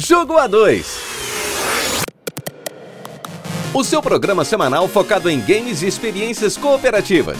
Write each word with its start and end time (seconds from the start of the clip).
Jogo 0.00 0.34
A2. 0.34 0.84
O 3.74 3.82
seu 3.82 4.00
programa 4.00 4.44
semanal 4.44 4.86
focado 4.86 5.28
em 5.28 5.40
games 5.40 5.82
e 5.82 5.88
experiências 5.88 6.56
cooperativas. 6.56 7.36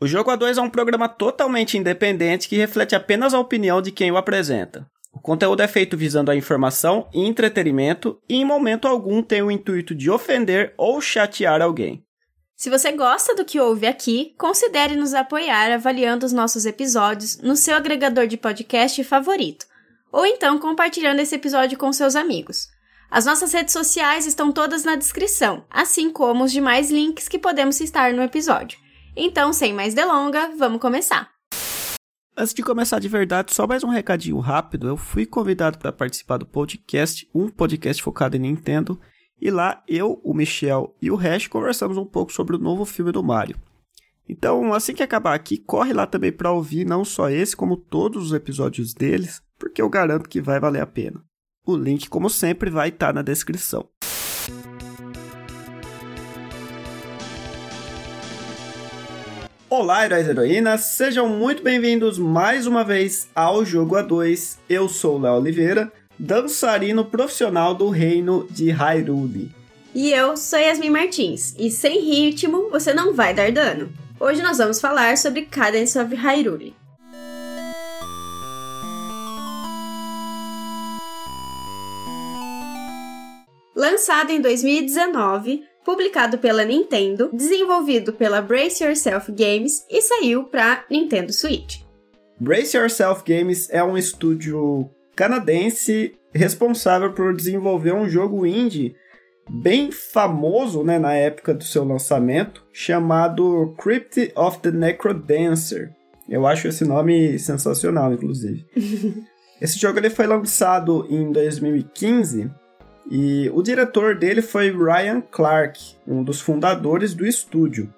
O 0.00 0.06
Jogo 0.06 0.30
A2 0.30 0.56
é 0.56 0.62
um 0.62 0.70
programa 0.70 1.06
totalmente 1.06 1.76
independente 1.76 2.48
que 2.48 2.56
reflete 2.56 2.94
apenas 2.94 3.34
a 3.34 3.38
opinião 3.38 3.82
de 3.82 3.92
quem 3.92 4.10
o 4.10 4.16
apresenta. 4.16 4.86
O 5.12 5.20
conteúdo 5.20 5.60
é 5.60 5.68
feito 5.68 5.98
visando 5.98 6.30
a 6.30 6.36
informação 6.36 7.10
e 7.12 7.26
entretenimento 7.26 8.18
e 8.26 8.36
em 8.36 8.44
momento 8.46 8.88
algum 8.88 9.22
tem 9.22 9.42
o 9.42 9.50
intuito 9.50 9.94
de 9.94 10.10
ofender 10.10 10.72
ou 10.78 10.98
chatear 10.98 11.60
alguém. 11.60 12.07
Se 12.58 12.68
você 12.68 12.90
gosta 12.90 13.36
do 13.36 13.44
que 13.44 13.60
ouve 13.60 13.86
aqui, 13.86 14.34
considere 14.36 14.96
nos 14.96 15.14
apoiar 15.14 15.70
avaliando 15.70 16.26
os 16.26 16.32
nossos 16.32 16.66
episódios 16.66 17.38
no 17.38 17.54
seu 17.54 17.76
agregador 17.76 18.26
de 18.26 18.36
podcast 18.36 19.04
favorito, 19.04 19.64
ou 20.10 20.26
então 20.26 20.58
compartilhando 20.58 21.20
esse 21.20 21.36
episódio 21.36 21.78
com 21.78 21.92
seus 21.92 22.16
amigos. 22.16 22.66
As 23.08 23.24
nossas 23.24 23.52
redes 23.52 23.72
sociais 23.72 24.26
estão 24.26 24.50
todas 24.50 24.82
na 24.82 24.96
descrição, 24.96 25.64
assim 25.70 26.10
como 26.10 26.42
os 26.42 26.50
demais 26.50 26.90
links 26.90 27.28
que 27.28 27.38
podemos 27.38 27.76
citar 27.76 28.12
no 28.12 28.22
episódio. 28.22 28.76
Então, 29.14 29.52
sem 29.52 29.72
mais 29.72 29.94
delonga, 29.94 30.50
vamos 30.58 30.80
começar! 30.80 31.30
Antes 32.36 32.52
de 32.52 32.64
começar 32.64 32.98
de 32.98 33.08
verdade, 33.08 33.54
só 33.54 33.68
mais 33.68 33.84
um 33.84 33.88
recadinho 33.88 34.40
rápido. 34.40 34.88
Eu 34.88 34.96
fui 34.96 35.24
convidado 35.24 35.78
para 35.78 35.92
participar 35.92 36.38
do 36.38 36.46
podcast, 36.46 37.24
um 37.32 37.48
podcast 37.48 38.02
focado 38.02 38.34
em 38.34 38.40
Nintendo, 38.40 39.00
e 39.40 39.50
lá 39.50 39.82
eu, 39.86 40.20
o 40.24 40.34
Michel 40.34 40.94
e 41.00 41.10
o 41.10 41.16
Hash 41.16 41.46
conversamos 41.46 41.96
um 41.96 42.04
pouco 42.04 42.32
sobre 42.32 42.56
o 42.56 42.58
novo 42.58 42.84
filme 42.84 43.12
do 43.12 43.22
Mario. 43.22 43.56
Então, 44.28 44.74
assim 44.74 44.92
que 44.92 45.02
acabar 45.02 45.34
aqui, 45.34 45.56
corre 45.56 45.92
lá 45.92 46.06
também 46.06 46.32
para 46.32 46.52
ouvir 46.52 46.84
não 46.84 47.04
só 47.04 47.30
esse, 47.30 47.56
como 47.56 47.76
todos 47.76 48.26
os 48.26 48.32
episódios 48.32 48.92
deles, 48.92 49.40
porque 49.58 49.80
eu 49.80 49.88
garanto 49.88 50.28
que 50.28 50.40
vai 50.40 50.60
valer 50.60 50.82
a 50.82 50.86
pena. 50.86 51.22
O 51.64 51.76
link, 51.76 52.08
como 52.08 52.28
sempre, 52.28 52.68
vai 52.68 52.88
estar 52.88 53.08
tá 53.08 53.12
na 53.12 53.22
descrição. 53.22 53.88
Olá, 59.70 60.04
heróis 60.04 60.26
e 60.26 60.30
heroínas, 60.30 60.80
sejam 60.80 61.28
muito 61.28 61.62
bem-vindos 61.62 62.18
mais 62.18 62.66
uma 62.66 62.82
vez 62.82 63.28
ao 63.34 63.64
Jogo 63.64 63.96
A2. 63.96 64.58
Eu 64.68 64.88
sou 64.88 65.16
o 65.16 65.20
Léo 65.20 65.34
Oliveira 65.34 65.92
dançarino 66.18 67.04
profissional 67.04 67.74
do 67.74 67.88
reino 67.88 68.46
de 68.50 68.70
Hyrule. 68.70 69.50
E 69.94 70.10
eu 70.12 70.36
sou 70.36 70.58
Yasmin 70.58 70.90
Martins, 70.90 71.54
e 71.58 71.70
sem 71.70 72.00
ritmo 72.00 72.68
você 72.70 72.92
não 72.92 73.14
vai 73.14 73.32
dar 73.32 73.52
dano. 73.52 73.92
Hoje 74.20 74.42
nós 74.42 74.58
vamos 74.58 74.80
falar 74.80 75.16
sobre 75.16 75.42
Cadence 75.42 75.98
of 75.98 76.14
Hyrule. 76.14 76.74
Lançado 83.74 84.30
em 84.30 84.40
2019, 84.40 85.62
publicado 85.84 86.36
pela 86.38 86.64
Nintendo, 86.64 87.30
desenvolvido 87.32 88.12
pela 88.12 88.42
Brace 88.42 88.82
Yourself 88.82 89.30
Games 89.30 89.86
e 89.88 90.02
saiu 90.02 90.44
para 90.44 90.84
Nintendo 90.90 91.32
Switch. 91.32 91.80
Brace 92.40 92.76
Yourself 92.76 93.22
Games 93.24 93.70
é 93.70 93.82
um 93.82 93.96
estúdio 93.96 94.90
canadense 95.18 96.14
responsável 96.32 97.12
por 97.12 97.34
desenvolver 97.34 97.92
um 97.92 98.08
jogo 98.08 98.46
indie 98.46 98.94
bem 99.50 99.90
famoso 99.90 100.84
né, 100.84 100.96
na 100.96 101.12
época 101.12 101.52
do 101.52 101.64
seu 101.64 101.82
lançamento, 101.82 102.64
chamado 102.72 103.74
Crypt 103.76 104.30
of 104.36 104.60
the 104.60 104.70
Necrodancer. 104.70 105.90
Eu 106.28 106.46
acho 106.46 106.68
esse 106.68 106.84
nome 106.84 107.36
sensacional, 107.36 108.12
inclusive. 108.12 108.64
esse 109.60 109.76
jogo 109.76 109.98
ele 109.98 110.08
foi 110.08 110.28
lançado 110.28 111.04
em 111.10 111.32
2015 111.32 112.48
e 113.10 113.50
o 113.52 113.60
diretor 113.60 114.14
dele 114.14 114.40
foi 114.40 114.70
Ryan 114.70 115.20
Clark, 115.20 115.96
um 116.06 116.22
dos 116.22 116.40
fundadores 116.40 117.12
do 117.12 117.26
estúdio. 117.26 117.92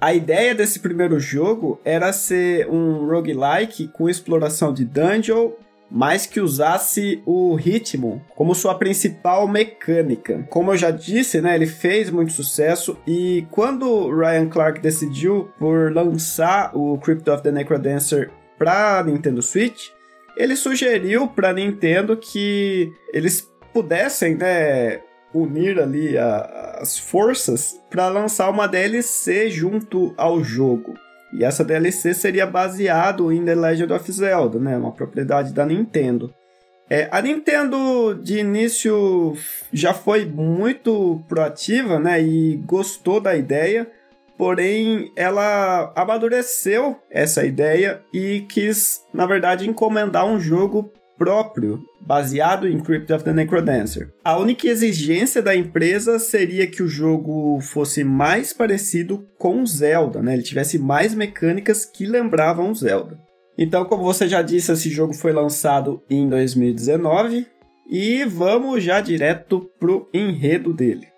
A 0.00 0.12
ideia 0.12 0.52
desse 0.52 0.80
primeiro 0.80 1.20
jogo 1.20 1.80
era 1.84 2.12
ser 2.12 2.68
um 2.68 3.06
roguelike 3.06 3.86
com 3.88 4.08
exploração 4.08 4.74
de 4.74 4.84
dungeon 4.84 5.52
mas 5.90 6.26
que 6.26 6.40
usasse 6.40 7.22
o 7.24 7.54
ritmo 7.54 8.24
como 8.34 8.54
sua 8.54 8.74
principal 8.74 9.46
mecânica. 9.46 10.46
Como 10.50 10.72
eu 10.72 10.76
já 10.76 10.90
disse, 10.90 11.40
né, 11.40 11.54
ele 11.54 11.66
fez 11.66 12.10
muito 12.10 12.32
sucesso 12.32 12.98
e 13.06 13.46
quando 13.50 14.10
Ryan 14.10 14.48
Clark 14.48 14.80
decidiu 14.80 15.50
por 15.58 15.92
lançar 15.92 16.76
o 16.76 16.98
Crypt 16.98 17.28
of 17.30 17.42
the 17.42 17.52
Necrodancer 17.52 18.30
para 18.58 19.02
Nintendo 19.04 19.42
Switch, 19.42 19.90
ele 20.36 20.56
sugeriu 20.56 21.28
para 21.28 21.52
Nintendo 21.52 22.16
que 22.16 22.92
eles 23.12 23.50
pudessem, 23.72 24.34
né, 24.34 25.00
unir 25.34 25.78
ali 25.80 26.16
a, 26.16 26.78
as 26.80 26.98
forças 26.98 27.80
para 27.90 28.08
lançar 28.08 28.50
uma 28.50 28.66
DLC 28.66 29.50
junto 29.50 30.14
ao 30.16 30.42
jogo. 30.42 30.94
E 31.36 31.44
essa 31.44 31.62
DLC 31.62 32.14
seria 32.14 32.46
baseado 32.46 33.30
em 33.30 33.44
The 33.44 33.54
Legend 33.54 33.92
of 33.92 34.10
Zelda, 34.10 34.58
né? 34.58 34.74
Uma 34.74 34.90
propriedade 34.90 35.52
da 35.52 35.66
Nintendo. 35.66 36.32
É, 36.88 37.08
a 37.10 37.20
Nintendo 37.20 38.14
de 38.14 38.38
início 38.38 39.36
já 39.70 39.92
foi 39.92 40.24
muito 40.24 41.22
proativa, 41.28 41.98
né? 41.98 42.22
E 42.22 42.56
gostou 42.64 43.20
da 43.20 43.36
ideia, 43.36 43.86
porém 44.38 45.12
ela 45.14 45.92
amadureceu 45.94 46.96
essa 47.10 47.44
ideia 47.44 48.00
e 48.14 48.46
quis, 48.48 49.04
na 49.12 49.26
verdade, 49.26 49.68
encomendar 49.68 50.24
um 50.24 50.40
jogo 50.40 50.90
próprio, 51.16 51.82
baseado 52.00 52.68
em 52.68 52.78
Crypt 52.78 53.12
of 53.12 53.24
the 53.24 53.32
Necrodancer. 53.32 54.12
A 54.24 54.38
única 54.38 54.68
exigência 54.68 55.42
da 55.42 55.56
empresa 55.56 56.18
seria 56.18 56.66
que 56.66 56.82
o 56.82 56.88
jogo 56.88 57.60
fosse 57.60 58.04
mais 58.04 58.52
parecido 58.52 59.26
com 59.38 59.64
Zelda, 59.64 60.22
né? 60.22 60.34
Ele 60.34 60.42
tivesse 60.42 60.78
mais 60.78 61.14
mecânicas 61.14 61.84
que 61.84 62.06
lembravam 62.06 62.74
Zelda. 62.74 63.18
Então, 63.58 63.84
como 63.84 64.02
você 64.02 64.28
já 64.28 64.42
disse, 64.42 64.70
esse 64.70 64.90
jogo 64.90 65.14
foi 65.14 65.32
lançado 65.32 66.02
em 66.10 66.28
2019 66.28 67.46
e 67.88 68.24
vamos 68.24 68.82
já 68.82 69.00
direto 69.00 69.70
pro 69.78 70.08
enredo 70.12 70.72
dele. 70.72 71.08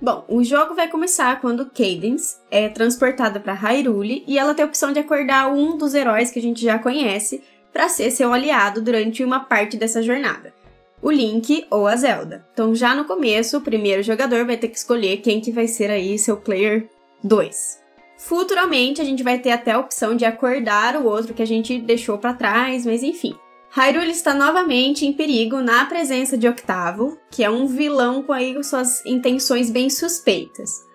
Bom, 0.00 0.24
o 0.28 0.42
jogo 0.42 0.74
vai 0.74 0.88
começar 0.88 1.40
quando 1.40 1.70
Cadence 1.70 2.36
é 2.50 2.68
transportada 2.68 3.38
para 3.38 3.52
Hyrule 3.52 4.24
e 4.26 4.36
ela 4.36 4.52
tem 4.52 4.64
a 4.64 4.66
opção 4.66 4.92
de 4.92 4.98
acordar 4.98 5.52
um 5.52 5.76
dos 5.76 5.94
heróis 5.94 6.32
que 6.32 6.40
a 6.40 6.42
gente 6.42 6.60
já 6.60 6.76
conhece, 6.76 7.40
para 7.72 7.88
ser 7.88 8.10
seu 8.10 8.32
aliado 8.32 8.82
durante 8.82 9.24
uma 9.24 9.40
parte 9.40 9.76
dessa 9.76 10.02
jornada. 10.02 10.52
O 11.00 11.10
Link 11.10 11.66
ou 11.70 11.86
a 11.86 11.96
Zelda. 11.96 12.46
Então, 12.52 12.74
já 12.74 12.94
no 12.94 13.04
começo, 13.04 13.58
o 13.58 13.62
primeiro 13.62 14.02
jogador 14.02 14.44
vai 14.44 14.56
ter 14.56 14.68
que 14.68 14.78
escolher 14.78 15.16
quem 15.16 15.40
que 15.40 15.50
vai 15.50 15.66
ser 15.66 15.90
aí 15.90 16.18
seu 16.18 16.36
player 16.36 16.88
2. 17.24 17.80
Futuramente, 18.18 19.00
a 19.00 19.04
gente 19.04 19.22
vai 19.22 19.38
ter 19.38 19.50
até 19.50 19.72
a 19.72 19.80
opção 19.80 20.14
de 20.14 20.24
acordar 20.24 20.96
o 20.96 21.06
outro 21.06 21.34
que 21.34 21.42
a 21.42 21.46
gente 21.46 21.80
deixou 21.80 22.18
para 22.18 22.34
trás, 22.34 22.86
mas 22.86 23.02
enfim. 23.02 23.34
Hyrule 23.74 24.12
está 24.12 24.32
novamente 24.32 25.04
em 25.04 25.12
perigo 25.12 25.56
na 25.60 25.86
presença 25.86 26.36
de 26.36 26.46
Octavo, 26.46 27.18
que 27.30 27.42
é 27.42 27.50
um 27.50 27.66
vilão 27.66 28.22
com 28.22 28.32
aí 28.32 28.62
suas 28.62 29.04
intenções 29.04 29.70
bem 29.70 29.90
suspeitas. 29.90 30.86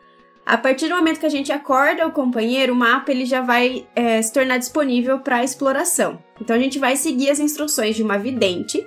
A 0.47 0.57
partir 0.57 0.87
do 0.87 0.95
momento 0.95 1.19
que 1.19 1.25
a 1.25 1.29
gente 1.29 1.51
acorda 1.51 2.07
o 2.07 2.11
companheiro, 2.11 2.71
o 2.71 2.75
mapa 2.75 3.11
ele 3.11 3.25
já 3.25 3.41
vai 3.41 3.85
é, 3.93 4.21
se 4.21 4.31
tornar 4.31 4.57
disponível 4.57 5.19
para 5.19 5.43
exploração. 5.43 6.23
Então 6.39 6.55
a 6.55 6.59
gente 6.59 6.79
vai 6.79 6.95
seguir 6.95 7.29
as 7.29 7.41
instruções 7.41 7.97
de 7.97 8.01
uma 8.01 8.17
vidente 8.17 8.81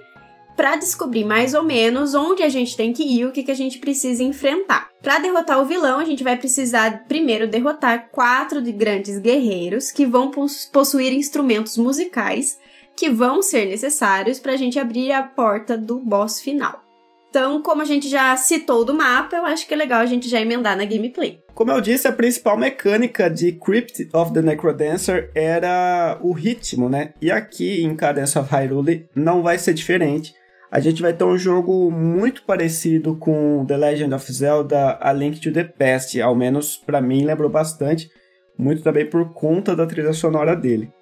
para 0.56 0.76
descobrir 0.76 1.22
mais 1.22 1.53
ou 1.53 1.62
menos 1.62 2.15
onde 2.15 2.43
a 2.43 2.49
gente 2.49 2.75
tem 2.75 2.94
que 2.94 3.03
ir, 3.03 3.26
o 3.26 3.31
que, 3.31 3.43
que 3.43 3.50
a 3.50 3.54
gente 3.54 3.78
precisa 3.78 4.22
enfrentar. 4.22 4.88
Para 5.03 5.19
derrotar 5.19 5.60
o 5.60 5.66
vilão, 5.66 5.99
a 5.99 6.04
gente 6.06 6.25
vai 6.25 6.34
precisar 6.34 7.04
primeiro 7.06 7.47
derrotar 7.47 8.09
quatro 8.10 8.62
de 8.62 8.72
grandes 8.72 9.19
guerreiros 9.19 9.91
que 9.91 10.06
vão 10.06 10.31
possuir 10.72 11.12
instrumentos 11.12 11.76
musicais 11.76 12.58
que 12.96 13.11
vão 13.11 13.43
ser 13.43 13.67
necessários 13.67 14.38
para 14.38 14.52
a 14.52 14.56
gente 14.56 14.79
abrir 14.79 15.12
a 15.12 15.23
porta 15.23 15.76
do 15.76 15.99
boss 15.99 16.40
final. 16.40 16.89
Então, 17.31 17.62
como 17.62 17.81
a 17.81 17.85
gente 17.85 18.09
já 18.09 18.37
citou 18.37 18.85
do 18.85 18.93
mapa, 18.93 19.37
eu 19.37 19.47
acho 19.47 19.67
que 19.67 19.73
é 19.73 19.77
legal 19.77 20.00
a 20.00 20.06
gente 20.06 20.29
já 20.29 20.41
emendar 20.41 20.77
na 20.77 20.85
gameplay. 20.85 21.41
Como 21.55 21.71
eu 21.71 21.81
disse, 21.81 22.09
a 22.09 22.12
principal 22.12 22.59
mecânica 22.59 23.31
de 23.31 23.53
Crypt 23.53 24.09
of 24.12 24.32
the 24.32 24.43
Necrodancer 24.43 25.31
era 25.32 26.19
o 26.21 26.32
ritmo, 26.32 26.88
né? 26.88 27.15
E 27.23 27.31
aqui 27.31 27.85
em 27.85 27.94
Cadence 27.94 28.37
of 28.37 28.53
Hyrule 28.53 29.09
não 29.15 29.43
vai 29.43 29.59
ser 29.59 29.75
diferente. 29.75 30.35
A 30.73 30.81
gente 30.81 31.00
vai 31.00 31.12
ter 31.12 31.23
um 31.23 31.38
jogo 31.38 31.88
muito 31.91 32.43
parecido 32.43 33.17
com 33.17 33.65
The 33.65 33.76
Legend 33.76 34.15
of 34.15 34.33
Zelda 34.33 34.99
A 35.00 35.12
Link 35.12 35.41
to 35.41 35.53
the 35.53 35.65
Past, 35.65 36.21
ao 36.21 36.35
menos 36.35 36.76
para 36.76 37.00
mim 37.00 37.25
lembrou 37.25 37.49
bastante, 37.49 38.11
muito 38.59 38.83
também 38.83 39.06
por 39.06 39.33
conta 39.33 39.76
da 39.76 39.87
trilha 39.87 40.12
sonora 40.12 40.56
dele. 40.56 40.93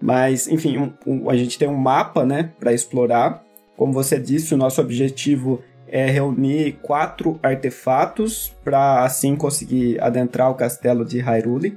Mas, 0.00 0.46
enfim, 0.46 0.78
um, 0.78 0.92
um, 1.06 1.30
a 1.30 1.36
gente 1.36 1.58
tem 1.58 1.68
um 1.68 1.76
mapa, 1.76 2.24
né, 2.24 2.52
para 2.58 2.72
explorar. 2.72 3.44
Como 3.76 3.92
você 3.92 4.18
disse, 4.18 4.54
o 4.54 4.56
nosso 4.56 4.80
objetivo 4.80 5.62
é 5.92 6.06
reunir 6.06 6.78
quatro 6.80 7.38
artefatos 7.42 8.56
para 8.64 9.04
assim 9.04 9.36
conseguir 9.36 10.02
adentrar 10.02 10.50
o 10.50 10.54
castelo 10.54 11.04
de 11.04 11.20
Hyrule. 11.20 11.76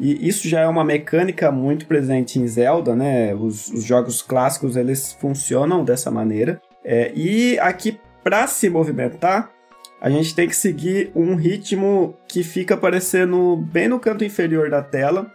E 0.00 0.28
isso 0.28 0.48
já 0.48 0.62
é 0.62 0.66
uma 0.66 0.84
mecânica 0.84 1.52
muito 1.52 1.86
presente 1.86 2.40
em 2.40 2.46
Zelda, 2.48 2.96
né? 2.96 3.32
Os, 3.32 3.68
os 3.68 3.84
jogos 3.84 4.20
clássicos 4.20 4.74
eles 4.74 5.12
funcionam 5.12 5.84
dessa 5.84 6.10
maneira. 6.10 6.60
É, 6.84 7.12
e 7.14 7.56
aqui, 7.60 8.00
para 8.24 8.48
se 8.48 8.68
movimentar, 8.68 9.52
a 10.00 10.10
gente 10.10 10.34
tem 10.34 10.48
que 10.48 10.56
seguir 10.56 11.12
um 11.14 11.36
ritmo 11.36 12.16
que 12.26 12.42
fica 12.42 12.74
aparecendo 12.74 13.56
bem 13.56 13.86
no 13.86 14.00
canto 14.00 14.24
inferior 14.24 14.68
da 14.70 14.82
tela, 14.82 15.30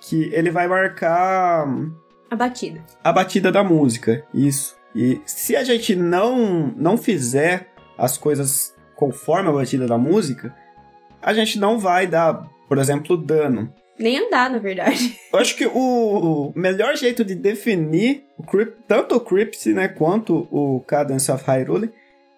que 0.00 0.30
ele 0.32 0.50
vai 0.50 0.66
marcar 0.66 1.68
a 2.30 2.36
batida. 2.36 2.80
A 3.04 3.12
batida 3.12 3.52
da 3.52 3.62
música, 3.62 4.24
isso. 4.32 4.77
E 4.94 5.20
se 5.26 5.54
a 5.54 5.64
gente 5.64 5.94
não 5.94 6.72
não 6.76 6.96
fizer 6.96 7.68
as 7.96 8.16
coisas 8.16 8.74
conforme 8.96 9.48
a 9.48 9.52
batida 9.52 9.86
da 9.86 9.98
música, 9.98 10.54
a 11.22 11.32
gente 11.32 11.58
não 11.58 11.78
vai 11.78 12.06
dar, 12.06 12.48
por 12.68 12.78
exemplo, 12.78 13.16
dano. 13.16 13.72
Nem 13.98 14.18
andar, 14.18 14.50
na 14.50 14.58
verdade. 14.58 15.16
Eu 15.32 15.38
acho 15.38 15.56
que 15.56 15.66
o 15.66 16.52
melhor 16.54 16.96
jeito 16.96 17.24
de 17.24 17.34
definir 17.34 18.24
o 18.36 18.42
Crypt, 18.42 18.76
tanto 18.86 19.16
o 19.16 19.20
Crypt, 19.20 19.72
né, 19.72 19.88
quanto 19.88 20.48
o 20.50 20.80
Cadence 20.86 21.30
of 21.30 21.44
Hyrule 21.44 21.92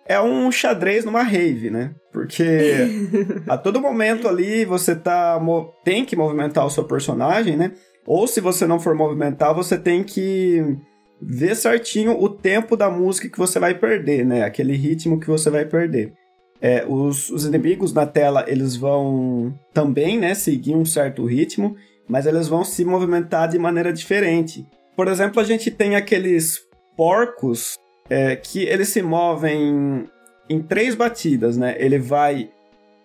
é 0.07 0.21
um 0.21 0.51
xadrez 0.51 1.05
numa 1.05 1.23
rave, 1.23 1.71
né? 1.71 1.93
Porque 2.13 2.89
a 3.47 3.57
todo 3.57 3.81
momento 3.81 4.27
ali 4.27 4.65
você 4.65 4.97
tá 4.97 5.41
tem 5.85 6.05
que 6.05 6.17
movimentar 6.17 6.67
o 6.67 6.71
seu 6.71 6.85
personagem, 6.85 7.57
né? 7.57 7.73
Ou 8.05 8.27
se 8.27 8.41
você 8.41 8.67
não 8.67 8.81
for 8.81 8.95
movimentar, 8.95 9.55
você 9.55 9.79
tem 9.79 10.03
que 10.03 10.77
ver 11.21 11.55
certinho 11.55 12.21
o 12.21 12.29
tempo 12.29 12.77
da 12.77 12.91
música 12.91 13.29
que 13.29 13.39
você 13.39 13.59
vai 13.59 13.75
perder, 13.75 14.25
né? 14.25 14.45
Aquele 14.45 14.75
ritmo 14.75 15.21
que 15.21 15.27
você 15.27 15.51
vai 15.51 15.65
perder. 15.65 16.13
É, 16.61 16.85
os, 16.87 17.31
os 17.31 17.45
inimigos 17.45 17.93
na 17.93 18.07
tela, 18.07 18.45
eles 18.47 18.77
vão 18.77 19.55
também, 19.73 20.19
né, 20.19 20.35
seguir 20.35 20.75
um 20.75 20.85
certo 20.85 21.25
ritmo, 21.25 21.75
mas 22.07 22.27
eles 22.27 22.49
vão 22.49 22.65
se 22.65 22.85
movimentar 22.85 23.49
de 23.49 23.59
maneira 23.59 23.93
diferente. 23.93 24.67
Por 24.95 25.09
exemplo, 25.09 25.41
a 25.41 25.45
gente 25.45 25.71
tem 25.71 25.97
aqueles 25.97 26.61
porcos 26.97 27.79
é, 28.11 28.37
que 28.37 28.65
eles 28.65 28.89
se 28.89 29.01
movem 29.01 30.07
em 30.49 30.61
três 30.61 30.95
batidas, 30.95 31.57
né? 31.57 31.77
Ele 31.79 31.99
vai 31.99 32.51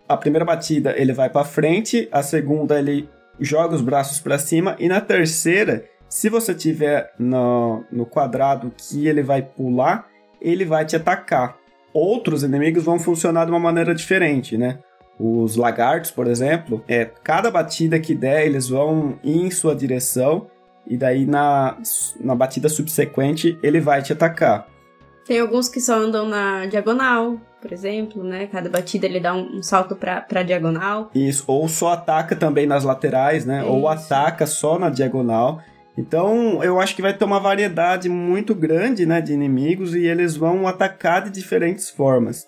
a 0.07 0.15
primeira 0.15 0.45
batida 0.45 0.93
ele 0.97 1.13
vai 1.13 1.29
para 1.29 1.43
frente, 1.43 2.07
a 2.11 2.21
segunda 2.21 2.77
ele 2.77 3.09
joga 3.39 3.75
os 3.75 3.81
braços 3.81 4.19
para 4.19 4.37
cima 4.37 4.75
e 4.79 4.87
na 4.87 5.01
terceira, 5.01 5.85
se 6.09 6.29
você 6.29 6.53
tiver 6.53 7.13
no, 7.17 7.83
no 7.91 8.05
quadrado 8.05 8.71
que 8.75 9.07
ele 9.07 9.23
vai 9.23 9.41
pular, 9.41 10.07
ele 10.41 10.65
vai 10.65 10.85
te 10.85 10.95
atacar 10.95 11.57
outros 11.95 12.43
inimigos 12.43 12.83
vão 12.83 12.99
funcionar 12.99 13.45
de 13.45 13.51
uma 13.51 13.59
maneira 13.59 13.95
diferente, 13.95 14.57
né? 14.57 14.79
Os 15.17 15.55
lagartos, 15.55 16.11
por 16.11 16.27
exemplo, 16.27 16.83
é 16.89 17.05
cada 17.05 17.49
batida 17.49 17.97
que 17.97 18.13
der, 18.13 18.45
eles 18.45 18.67
vão 18.67 19.17
ir 19.23 19.45
em 19.45 19.49
sua 19.49 19.73
direção 19.73 20.47
e 20.85 20.97
daí 20.97 21.25
na, 21.25 21.77
na 22.19 22.35
batida 22.35 22.67
subsequente 22.67 23.57
ele 23.63 23.79
vai 23.79 24.01
te 24.01 24.11
atacar. 24.11 24.67
Tem 25.25 25.39
alguns 25.39 25.69
que 25.69 25.79
só 25.79 25.95
andam 25.95 26.27
na 26.27 26.65
diagonal, 26.65 27.39
por 27.61 27.71
exemplo, 27.71 28.21
né? 28.25 28.47
Cada 28.47 28.69
batida 28.69 29.05
ele 29.05 29.21
dá 29.21 29.33
um, 29.33 29.59
um 29.59 29.63
salto 29.63 29.95
pra, 29.95 30.19
pra 30.19 30.43
diagonal. 30.43 31.09
Isso, 31.15 31.45
ou 31.47 31.69
só 31.69 31.93
ataca 31.93 32.35
também 32.35 32.67
nas 32.67 32.83
laterais, 32.83 33.45
né? 33.45 33.61
Isso. 33.61 33.71
Ou 33.71 33.87
ataca 33.87 34.45
só 34.45 34.77
na 34.77 34.89
diagonal. 34.89 35.61
Então, 35.97 36.61
eu 36.63 36.79
acho 36.79 36.95
que 36.95 37.01
vai 37.01 37.13
ter 37.13 37.23
uma 37.23 37.39
variedade 37.39 38.09
muito 38.09 38.53
grande 38.53 39.05
né, 39.05 39.21
de 39.21 39.33
inimigos 39.33 39.95
e 39.95 40.05
eles 40.05 40.35
vão 40.35 40.67
atacar 40.67 41.23
de 41.23 41.29
diferentes 41.29 41.89
formas. 41.89 42.47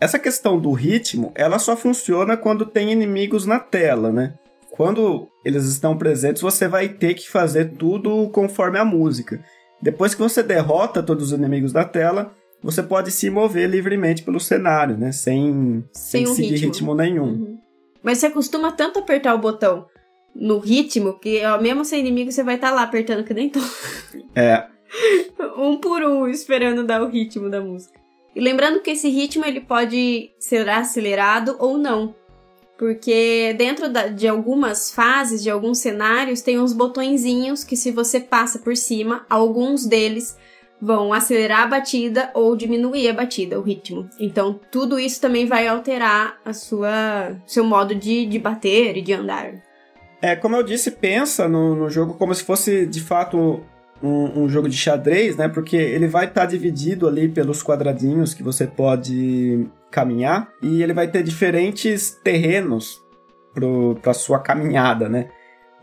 Essa 0.00 0.18
questão 0.18 0.58
do 0.58 0.72
ritmo, 0.72 1.30
ela 1.34 1.58
só 1.58 1.76
funciona 1.76 2.36
quando 2.36 2.66
tem 2.66 2.90
inimigos 2.90 3.46
na 3.46 3.60
tela, 3.60 4.10
né? 4.10 4.34
Quando 4.70 5.28
eles 5.44 5.66
estão 5.66 5.96
presentes, 5.96 6.40
você 6.40 6.66
vai 6.66 6.88
ter 6.88 7.14
que 7.14 7.28
fazer 7.28 7.72
tudo 7.72 8.28
conforme 8.30 8.78
a 8.78 8.84
música. 8.84 9.44
Depois 9.80 10.14
que 10.14 10.22
você 10.22 10.42
derrota 10.42 11.02
todos 11.02 11.26
os 11.26 11.38
inimigos 11.38 11.72
da 11.72 11.84
tela, 11.84 12.34
você 12.62 12.82
pode 12.82 13.10
se 13.10 13.28
mover 13.28 13.68
livremente 13.68 14.22
pelo 14.22 14.40
cenário, 14.40 14.96
né? 14.96 15.12
Sem, 15.12 15.84
sem, 15.92 16.24
sem 16.24 16.28
um 16.28 16.34
seguir 16.34 16.50
ritmo, 16.52 16.66
ritmo 16.66 16.94
nenhum. 16.94 17.24
Uhum. 17.24 17.58
Mas 18.02 18.18
você 18.18 18.30
costuma 18.30 18.72
tanto 18.72 18.98
apertar 18.98 19.34
o 19.34 19.38
botão 19.38 19.86
no 20.40 20.58
ritmo, 20.58 21.12
que 21.18 21.44
ó, 21.44 21.60
mesmo 21.60 21.84
sem 21.84 22.00
inimigo 22.00 22.32
você 22.32 22.42
vai 22.42 22.54
estar 22.54 22.70
tá 22.70 22.74
lá 22.74 22.82
apertando 22.82 23.22
que 23.22 23.34
nem 23.34 23.50
tô. 23.50 23.60
É. 24.34 24.66
um 25.58 25.76
por 25.76 26.02
um, 26.02 26.26
esperando 26.26 26.82
dar 26.82 27.02
o 27.02 27.08
ritmo 27.08 27.50
da 27.50 27.60
música. 27.60 28.00
E 28.34 28.40
lembrando 28.40 28.80
que 28.80 28.90
esse 28.90 29.08
ritmo 29.08 29.44
ele 29.44 29.60
pode 29.60 30.30
ser 30.38 30.68
acelerado 30.68 31.56
ou 31.58 31.76
não. 31.76 32.14
Porque 32.78 33.54
dentro 33.58 33.90
da, 33.90 34.06
de 34.06 34.26
algumas 34.26 34.90
fases, 34.90 35.42
de 35.42 35.50
alguns 35.50 35.78
cenários, 35.78 36.40
tem 36.40 36.58
uns 36.58 36.72
botõezinhos 36.72 37.62
que 37.62 37.76
se 37.76 37.90
você 37.90 38.18
passa 38.18 38.58
por 38.58 38.74
cima, 38.74 39.26
alguns 39.28 39.84
deles 39.84 40.38
vão 40.80 41.12
acelerar 41.12 41.64
a 41.64 41.66
batida 41.66 42.30
ou 42.32 42.56
diminuir 42.56 43.08
a 43.08 43.12
batida, 43.12 43.58
o 43.58 43.62
ritmo. 43.62 44.08
Então, 44.18 44.58
tudo 44.70 44.98
isso 44.98 45.20
também 45.20 45.44
vai 45.44 45.68
alterar 45.68 46.40
a 46.42 46.54
sua 46.54 47.36
seu 47.46 47.64
modo 47.64 47.94
de, 47.94 48.24
de 48.24 48.38
bater 48.38 48.96
e 48.96 49.02
de 49.02 49.12
andar. 49.12 49.69
É, 50.22 50.36
como 50.36 50.56
eu 50.56 50.62
disse, 50.62 50.90
pensa 50.90 51.48
no, 51.48 51.74
no 51.74 51.88
jogo 51.88 52.14
como 52.14 52.34
se 52.34 52.44
fosse 52.44 52.86
de 52.86 53.00
fato 53.00 53.62
um, 54.02 54.42
um, 54.42 54.48
jogo 54.48 54.68
de 54.68 54.76
xadrez, 54.76 55.36
né? 55.36 55.48
Porque 55.48 55.76
ele 55.76 56.06
vai 56.06 56.26
estar 56.26 56.42
tá 56.42 56.46
dividido 56.46 57.08
ali 57.08 57.28
pelos 57.28 57.62
quadradinhos 57.62 58.34
que 58.34 58.42
você 58.42 58.66
pode 58.66 59.66
caminhar 59.90 60.48
e 60.62 60.82
ele 60.82 60.92
vai 60.92 61.08
ter 61.08 61.22
diferentes 61.22 62.10
terrenos 62.22 63.00
para 64.02 64.14
sua 64.14 64.38
caminhada, 64.38 65.08
né? 65.08 65.28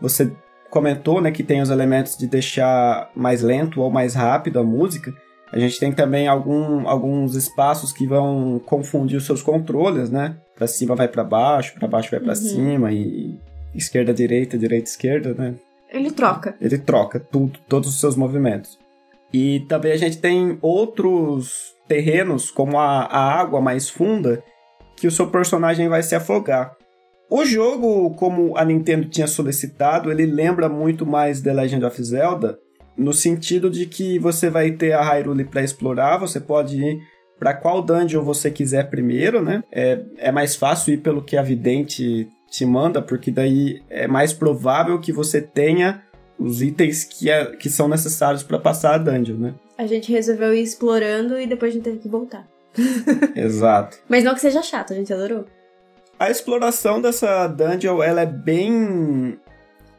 Você 0.00 0.32
comentou, 0.70 1.20
né, 1.20 1.30
que 1.30 1.42
tem 1.42 1.62
os 1.62 1.70
elementos 1.70 2.16
de 2.16 2.26
deixar 2.26 3.10
mais 3.14 3.42
lento 3.42 3.80
ou 3.80 3.90
mais 3.90 4.14
rápido 4.14 4.58
a 4.58 4.62
música. 4.62 5.14
A 5.50 5.58
gente 5.58 5.80
tem 5.80 5.90
também 5.92 6.28
algum, 6.28 6.86
alguns 6.86 7.34
espaços 7.34 7.90
que 7.90 8.06
vão 8.06 8.60
confundir 8.66 9.16
os 9.16 9.24
seus 9.24 9.42
controles, 9.42 10.10
né? 10.10 10.36
Para 10.54 10.66
cima 10.66 10.94
vai 10.94 11.08
para 11.08 11.24
baixo, 11.24 11.74
para 11.74 11.88
baixo 11.88 12.10
vai 12.10 12.20
para 12.20 12.30
uhum. 12.30 12.34
cima 12.34 12.92
e 12.92 13.40
esquerda, 13.74 14.12
direita, 14.12 14.58
direita, 14.58 14.88
esquerda, 14.88 15.34
né? 15.34 15.54
Ele 15.90 16.10
troca. 16.10 16.54
Ele 16.60 16.78
troca 16.78 17.18
tudo, 17.18 17.58
todos 17.68 17.88
os 17.88 18.00
seus 18.00 18.14
movimentos. 18.14 18.78
E 19.32 19.60
também 19.68 19.92
a 19.92 19.96
gente 19.96 20.18
tem 20.18 20.58
outros 20.60 21.74
terrenos, 21.86 22.50
como 22.50 22.78
a, 22.78 23.04
a 23.04 23.40
água 23.40 23.60
mais 23.60 23.88
funda, 23.88 24.42
que 24.96 25.06
o 25.06 25.10
seu 25.10 25.28
personagem 25.28 25.88
vai 25.88 26.02
se 26.02 26.14
afogar. 26.14 26.76
O 27.30 27.44
jogo, 27.44 28.14
como 28.14 28.56
a 28.56 28.64
Nintendo 28.64 29.08
tinha 29.08 29.26
solicitado, 29.26 30.10
ele 30.10 30.24
lembra 30.24 30.68
muito 30.68 31.04
mais 31.04 31.40
The 31.40 31.52
Legend 31.52 31.84
of 31.84 32.02
Zelda, 32.02 32.58
no 32.96 33.12
sentido 33.12 33.70
de 33.70 33.86
que 33.86 34.18
você 34.18 34.50
vai 34.50 34.72
ter 34.72 34.92
a 34.92 35.02
Hyrule 35.02 35.44
para 35.44 35.62
explorar, 35.62 36.18
você 36.18 36.40
pode 36.40 36.82
ir 36.82 36.98
para 37.38 37.54
qual 37.54 37.80
dungeon 37.80 38.24
você 38.24 38.50
quiser 38.50 38.90
primeiro, 38.90 39.40
né? 39.40 39.62
É, 39.70 40.00
é 40.16 40.32
mais 40.32 40.56
fácil 40.56 40.94
ir 40.94 40.98
pelo 40.98 41.22
que 41.22 41.36
a 41.36 41.42
vidente 41.42 42.28
te 42.50 42.64
manda, 42.64 43.02
porque 43.02 43.30
daí 43.30 43.82
é 43.88 44.06
mais 44.06 44.32
provável 44.32 44.98
que 45.00 45.12
você 45.12 45.40
tenha 45.40 46.02
os 46.38 46.62
itens 46.62 47.04
que, 47.04 47.30
é, 47.30 47.56
que 47.56 47.68
são 47.68 47.88
necessários 47.88 48.42
para 48.42 48.58
passar 48.58 48.94
a 48.94 48.98
dungeon, 48.98 49.36
né? 49.36 49.54
A 49.76 49.86
gente 49.86 50.10
resolveu 50.12 50.54
ir 50.54 50.62
explorando 50.62 51.38
e 51.38 51.46
depois 51.46 51.72
a 51.72 51.74
gente 51.74 51.84
teve 51.84 51.98
que 51.98 52.08
voltar. 52.08 52.46
Exato. 53.34 53.98
Mas 54.08 54.24
não 54.24 54.34
que 54.34 54.40
seja 54.40 54.62
chato, 54.62 54.92
a 54.92 54.96
gente 54.96 55.12
adorou. 55.12 55.44
A 56.18 56.30
exploração 56.30 57.00
dessa 57.00 57.46
dungeon, 57.46 58.02
ela 58.02 58.22
é 58.22 58.26
bem 58.26 59.38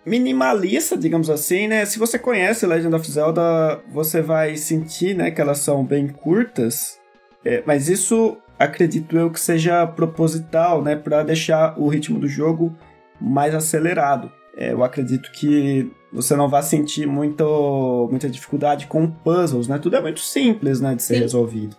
minimalista, 0.05 0.97
digamos 0.97 1.29
assim, 1.29 1.67
né? 1.67 1.85
Se 1.85 1.99
você 1.99 2.17
conhece 2.17 2.65
Legend 2.65 2.95
of 2.95 3.09
Zelda, 3.09 3.79
você 3.91 4.21
vai 4.21 4.57
sentir, 4.57 5.15
né, 5.15 5.31
que 5.31 5.39
elas 5.39 5.59
são 5.59 5.85
bem 5.85 6.07
curtas. 6.07 6.97
É, 7.45 7.63
mas 7.65 7.87
isso 7.87 8.37
acredito 8.59 9.17
eu 9.17 9.31
que 9.31 9.39
seja 9.39 9.87
proposital, 9.87 10.83
né, 10.83 10.95
para 10.95 11.23
deixar 11.23 11.79
o 11.79 11.87
ritmo 11.87 12.19
do 12.19 12.27
jogo 12.27 12.75
mais 13.19 13.55
acelerado. 13.55 14.29
É, 14.55 14.73
eu 14.73 14.83
acredito 14.83 15.31
que 15.31 15.89
você 16.11 16.35
não 16.35 16.49
vai 16.49 16.61
sentir 16.61 17.07
muito, 17.07 18.07
muita 18.11 18.29
dificuldade 18.29 18.87
com 18.87 19.09
puzzles, 19.09 19.67
né? 19.67 19.77
Tudo 19.77 19.95
é 19.95 20.01
muito 20.01 20.19
simples, 20.19 20.81
né, 20.81 20.95
de 20.95 21.03
ser 21.03 21.15
Sim. 21.15 21.21
resolvido. 21.21 21.77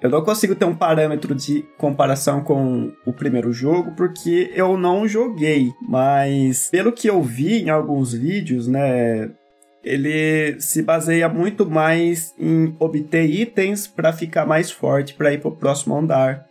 Eu 0.00 0.10
não 0.10 0.22
consigo 0.22 0.54
ter 0.54 0.64
um 0.64 0.74
parâmetro 0.74 1.34
de 1.34 1.64
comparação 1.76 2.40
com 2.40 2.92
o 3.04 3.12
primeiro 3.12 3.52
jogo 3.52 3.92
porque 3.96 4.52
eu 4.54 4.76
não 4.76 5.08
joguei, 5.08 5.72
mas 5.80 6.68
pelo 6.70 6.92
que 6.92 7.08
eu 7.08 7.20
vi 7.20 7.62
em 7.62 7.70
alguns 7.70 8.12
vídeos, 8.12 8.68
né, 8.68 9.30
ele 9.88 10.60
se 10.60 10.82
baseia 10.82 11.28
muito 11.28 11.64
mais 11.64 12.34
em 12.38 12.76
obter 12.78 13.24
itens 13.24 13.86
para 13.86 14.12
ficar 14.12 14.44
mais 14.44 14.70
forte 14.70 15.14
para 15.14 15.32
ir 15.32 15.40
para 15.40 15.48
o 15.48 15.56
próximo 15.56 15.96
andar 15.96 16.46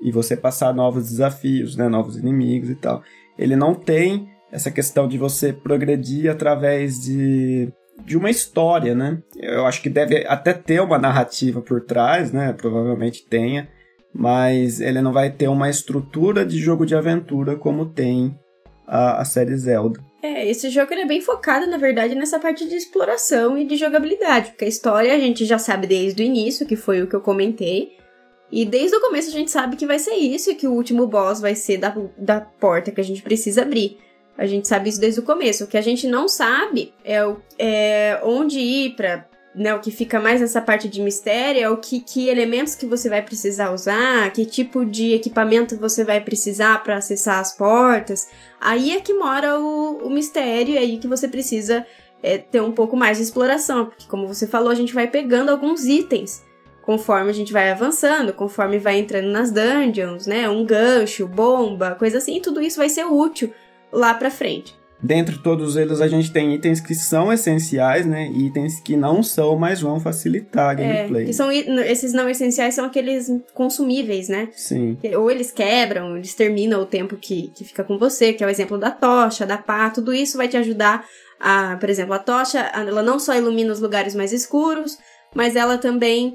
e 0.00 0.12
você 0.12 0.36
passar 0.36 0.72
novos 0.72 1.08
desafios, 1.10 1.76
né, 1.76 1.88
novos 1.88 2.16
inimigos 2.16 2.70
e 2.70 2.76
tal. 2.76 3.02
Ele 3.36 3.56
não 3.56 3.74
tem 3.74 4.28
essa 4.52 4.70
questão 4.70 5.08
de 5.08 5.18
você 5.18 5.52
progredir 5.52 6.30
através 6.30 7.00
de, 7.00 7.72
de 8.04 8.16
uma 8.16 8.30
história, 8.30 8.94
né? 8.94 9.18
Eu 9.36 9.66
acho 9.66 9.82
que 9.82 9.90
deve 9.90 10.24
até 10.26 10.52
ter 10.52 10.80
uma 10.80 10.98
narrativa 10.98 11.60
por 11.60 11.80
trás, 11.82 12.32
né? 12.32 12.52
Provavelmente 12.52 13.26
tenha, 13.28 13.68
mas 14.14 14.80
ele 14.80 15.00
não 15.00 15.12
vai 15.12 15.30
ter 15.30 15.48
uma 15.48 15.68
estrutura 15.68 16.44
de 16.46 16.58
jogo 16.58 16.86
de 16.86 16.94
aventura 16.94 17.56
como 17.56 17.86
tem 17.86 18.38
a, 18.86 19.20
a 19.20 19.24
série 19.24 19.56
Zelda. 19.56 20.00
É, 20.22 20.48
esse 20.48 20.68
jogo 20.68 20.92
é 20.92 21.06
bem 21.06 21.20
focado, 21.20 21.66
na 21.66 21.78
verdade, 21.78 22.14
nessa 22.14 22.38
parte 22.38 22.68
de 22.68 22.76
exploração 22.76 23.56
e 23.56 23.64
de 23.64 23.76
jogabilidade, 23.76 24.50
porque 24.50 24.66
a 24.66 24.68
história 24.68 25.14
a 25.14 25.18
gente 25.18 25.46
já 25.46 25.58
sabe 25.58 25.86
desde 25.86 26.22
o 26.22 26.26
início, 26.26 26.66
que 26.66 26.76
foi 26.76 27.02
o 27.02 27.06
que 27.06 27.16
eu 27.16 27.20
comentei. 27.20 27.96
E 28.52 28.64
desde 28.64 28.96
o 28.96 29.00
começo 29.00 29.28
a 29.28 29.32
gente 29.32 29.50
sabe 29.50 29.76
que 29.76 29.86
vai 29.86 29.98
ser 29.98 30.14
isso 30.14 30.50
e 30.50 30.54
que 30.54 30.66
o 30.66 30.72
último 30.72 31.06
boss 31.06 31.40
vai 31.40 31.54
ser 31.54 31.78
da, 31.78 31.94
da 32.18 32.40
porta 32.40 32.90
que 32.90 33.00
a 33.00 33.04
gente 33.04 33.22
precisa 33.22 33.62
abrir. 33.62 33.98
A 34.36 34.46
gente 34.46 34.66
sabe 34.66 34.88
isso 34.88 35.00
desde 35.00 35.20
o 35.20 35.22
começo. 35.22 35.64
O 35.64 35.66
que 35.66 35.78
a 35.78 35.82
gente 35.82 36.06
não 36.06 36.26
sabe 36.26 36.92
é, 37.04 37.18
é 37.58 38.20
onde 38.24 38.58
ir 38.58 38.96
pra. 38.96 39.28
Né, 39.52 39.74
o 39.74 39.80
que 39.80 39.90
fica 39.90 40.20
mais 40.20 40.40
nessa 40.40 40.62
parte 40.62 40.88
de 40.88 41.02
mistério 41.02 41.60
é 41.60 41.68
o 41.68 41.76
que, 41.76 42.00
que 42.00 42.28
elementos 42.28 42.76
que 42.76 42.86
você 42.86 43.08
vai 43.08 43.20
precisar 43.20 43.72
usar, 43.72 44.32
que 44.32 44.46
tipo 44.46 44.84
de 44.84 45.12
equipamento 45.12 45.76
você 45.76 46.04
vai 46.04 46.20
precisar 46.20 46.80
para 46.84 46.98
acessar 46.98 47.40
as 47.40 47.52
portas. 47.56 48.28
Aí 48.60 48.92
é 48.92 49.00
que 49.00 49.12
mora 49.12 49.58
o, 49.58 50.06
o 50.06 50.10
mistério, 50.10 50.74
e 50.74 50.78
aí 50.78 50.98
que 50.98 51.08
você 51.08 51.26
precisa 51.26 51.84
é, 52.22 52.38
ter 52.38 52.60
um 52.60 52.70
pouco 52.70 52.96
mais 52.96 53.18
de 53.18 53.24
exploração, 53.24 53.86
porque 53.86 54.06
como 54.06 54.28
você 54.28 54.46
falou, 54.46 54.70
a 54.70 54.74
gente 54.74 54.94
vai 54.94 55.08
pegando 55.08 55.50
alguns 55.50 55.84
itens 55.84 56.44
conforme 56.82 57.30
a 57.30 57.34
gente 57.34 57.52
vai 57.52 57.70
avançando, 57.70 58.32
conforme 58.32 58.78
vai 58.78 58.98
entrando 58.98 59.28
nas 59.28 59.50
dungeons, 59.52 60.26
né? 60.26 60.48
Um 60.48 60.64
gancho, 60.64 61.26
bomba, 61.26 61.94
coisa 61.94 62.18
assim, 62.18 62.40
tudo 62.40 62.60
isso 62.60 62.78
vai 62.78 62.88
ser 62.88 63.04
útil 63.04 63.52
lá 63.92 64.14
pra 64.14 64.30
frente. 64.30 64.79
Dentre 65.02 65.38
todos 65.38 65.76
eles, 65.76 66.00
a 66.00 66.08
gente 66.08 66.30
tem 66.30 66.54
itens 66.54 66.80
que 66.80 66.94
são 66.94 67.32
essenciais, 67.32 68.04
né? 68.04 68.30
E 68.34 68.46
itens 68.46 68.80
que 68.80 68.96
não 68.96 69.22
são, 69.22 69.56
mas 69.56 69.80
vão 69.80 69.98
facilitar 69.98 70.70
a 70.70 70.72
é, 70.72 70.74
gameplay. 70.74 71.22
É, 71.22 71.26
que 71.26 71.32
são, 71.32 71.50
esses 71.50 72.12
não 72.12 72.28
essenciais 72.28 72.74
são 72.74 72.84
aqueles 72.84 73.32
consumíveis, 73.54 74.28
né? 74.28 74.48
Sim. 74.52 74.98
Ou 75.16 75.30
eles 75.30 75.50
quebram, 75.50 76.16
eles 76.16 76.34
terminam 76.34 76.82
o 76.82 76.86
tempo 76.86 77.16
que, 77.16 77.50
que 77.54 77.64
fica 77.64 77.82
com 77.82 77.98
você, 77.98 78.32
que 78.32 78.44
é 78.44 78.46
o 78.46 78.50
exemplo 78.50 78.76
da 78.76 78.90
tocha, 78.90 79.46
da 79.46 79.56
pá, 79.56 79.88
tudo 79.88 80.12
isso 80.12 80.36
vai 80.36 80.48
te 80.48 80.56
ajudar 80.56 81.04
a, 81.40 81.76
por 81.76 81.88
exemplo, 81.88 82.12
a 82.12 82.18
tocha, 82.18 82.58
ela 82.58 83.02
não 83.02 83.18
só 83.18 83.34
ilumina 83.34 83.72
os 83.72 83.80
lugares 83.80 84.14
mais 84.14 84.32
escuros, 84.32 84.98
mas 85.34 85.56
ela 85.56 85.78
também 85.78 86.34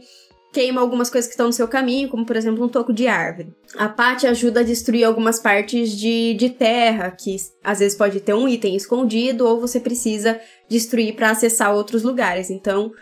queima 0.55 0.79
algumas 0.79 1.09
coisas 1.09 1.27
que 1.27 1.33
estão 1.33 1.47
no 1.47 1.53
seu 1.53 1.67
caminho, 1.67 2.07
como 2.07 2.25
por 2.25 2.37
exemplo 2.37 2.63
um 2.63 2.69
toco 2.69 2.93
de 2.93 3.07
árvore. 3.09 3.53
A 3.77 3.89
Pate 3.89 4.25
ajuda 4.25 4.61
a 4.61 4.63
destruir 4.63 5.03
algumas 5.03 5.37
partes 5.37 5.91
de, 5.91 6.33
de 6.35 6.49
terra, 6.49 7.11
que 7.11 7.35
às 7.61 7.79
vezes 7.79 7.97
pode 7.97 8.21
ter 8.21 8.33
um 8.33 8.47
item 8.47 8.73
escondido 8.73 9.45
ou 9.45 9.59
você 9.59 9.81
precisa 9.81 10.39
destruir 10.69 11.13
para 11.13 11.31
acessar 11.31 11.75
outros 11.75 12.03
lugares. 12.03 12.49
Então, 12.49 12.93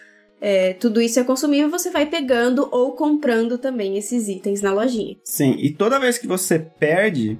é, 0.41 0.74
tudo 0.74 1.00
isso 1.00 1.19
é 1.19 1.24
consumível, 1.24 1.69
você 1.69 1.91
vai 1.91 2.07
pegando 2.07 2.67
ou 2.72 2.93
comprando 2.93 3.60
também 3.60 4.00
esses 4.00 4.27
itens 4.27 4.60
na 4.60 4.74
lojinha. 4.74 5.15
Sim, 5.24 5.55
e 5.60 5.69
toda 5.69 6.00
vez 6.00 6.17
que 6.17 6.25
você 6.25 6.57
perde, 6.57 7.39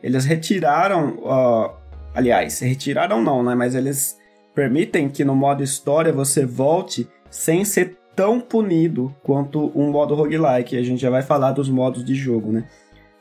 eles 0.00 0.24
retiraram. 0.24 1.16
Uh, 1.16 1.74
aliás, 2.14 2.60
retiraram 2.60 3.20
não, 3.20 3.42
né? 3.42 3.56
Mas 3.56 3.74
eles 3.74 4.16
permitem 4.54 5.08
que 5.08 5.24
no 5.24 5.34
modo 5.34 5.64
história 5.64 6.12
você 6.12 6.46
volte 6.46 7.08
sem 7.28 7.64
ser 7.64 7.99
tão 8.20 8.38
punido 8.38 9.16
quanto 9.22 9.72
um 9.74 9.90
modo 9.90 10.14
roguelike. 10.14 10.76
A 10.76 10.82
gente 10.82 11.00
já 11.00 11.08
vai 11.08 11.22
falar 11.22 11.52
dos 11.52 11.70
modos 11.70 12.04
de 12.04 12.14
jogo, 12.14 12.52
né? 12.52 12.64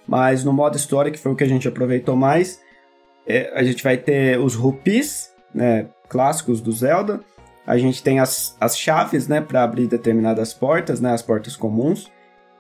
Mas 0.06 0.44
no 0.44 0.52
modo 0.52 0.76
história, 0.76 1.10
que 1.10 1.18
foi 1.18 1.32
o 1.32 1.36
que 1.38 1.44
a 1.46 1.48
gente 1.48 1.70
aproveitou 1.70 2.18
mais, 2.18 2.60
é, 3.26 3.50
a 3.56 3.64
gente 3.64 3.82
vai 3.82 3.96
ter 3.96 4.38
os 4.38 4.56
rupees, 4.56 5.34
né, 5.56 5.88
clássicos 6.10 6.60
do 6.60 6.70
Zelda. 6.74 7.22
A 7.66 7.78
gente 7.78 8.04
tem 8.04 8.20
as, 8.20 8.58
as 8.60 8.78
chaves, 8.78 9.26
né, 9.26 9.40
para 9.40 9.64
abrir 9.64 9.88
determinadas 9.88 10.54
portas, 10.54 11.00
né, 11.00 11.14
as 11.14 11.22
portas 11.22 11.56
comuns. 11.56 12.12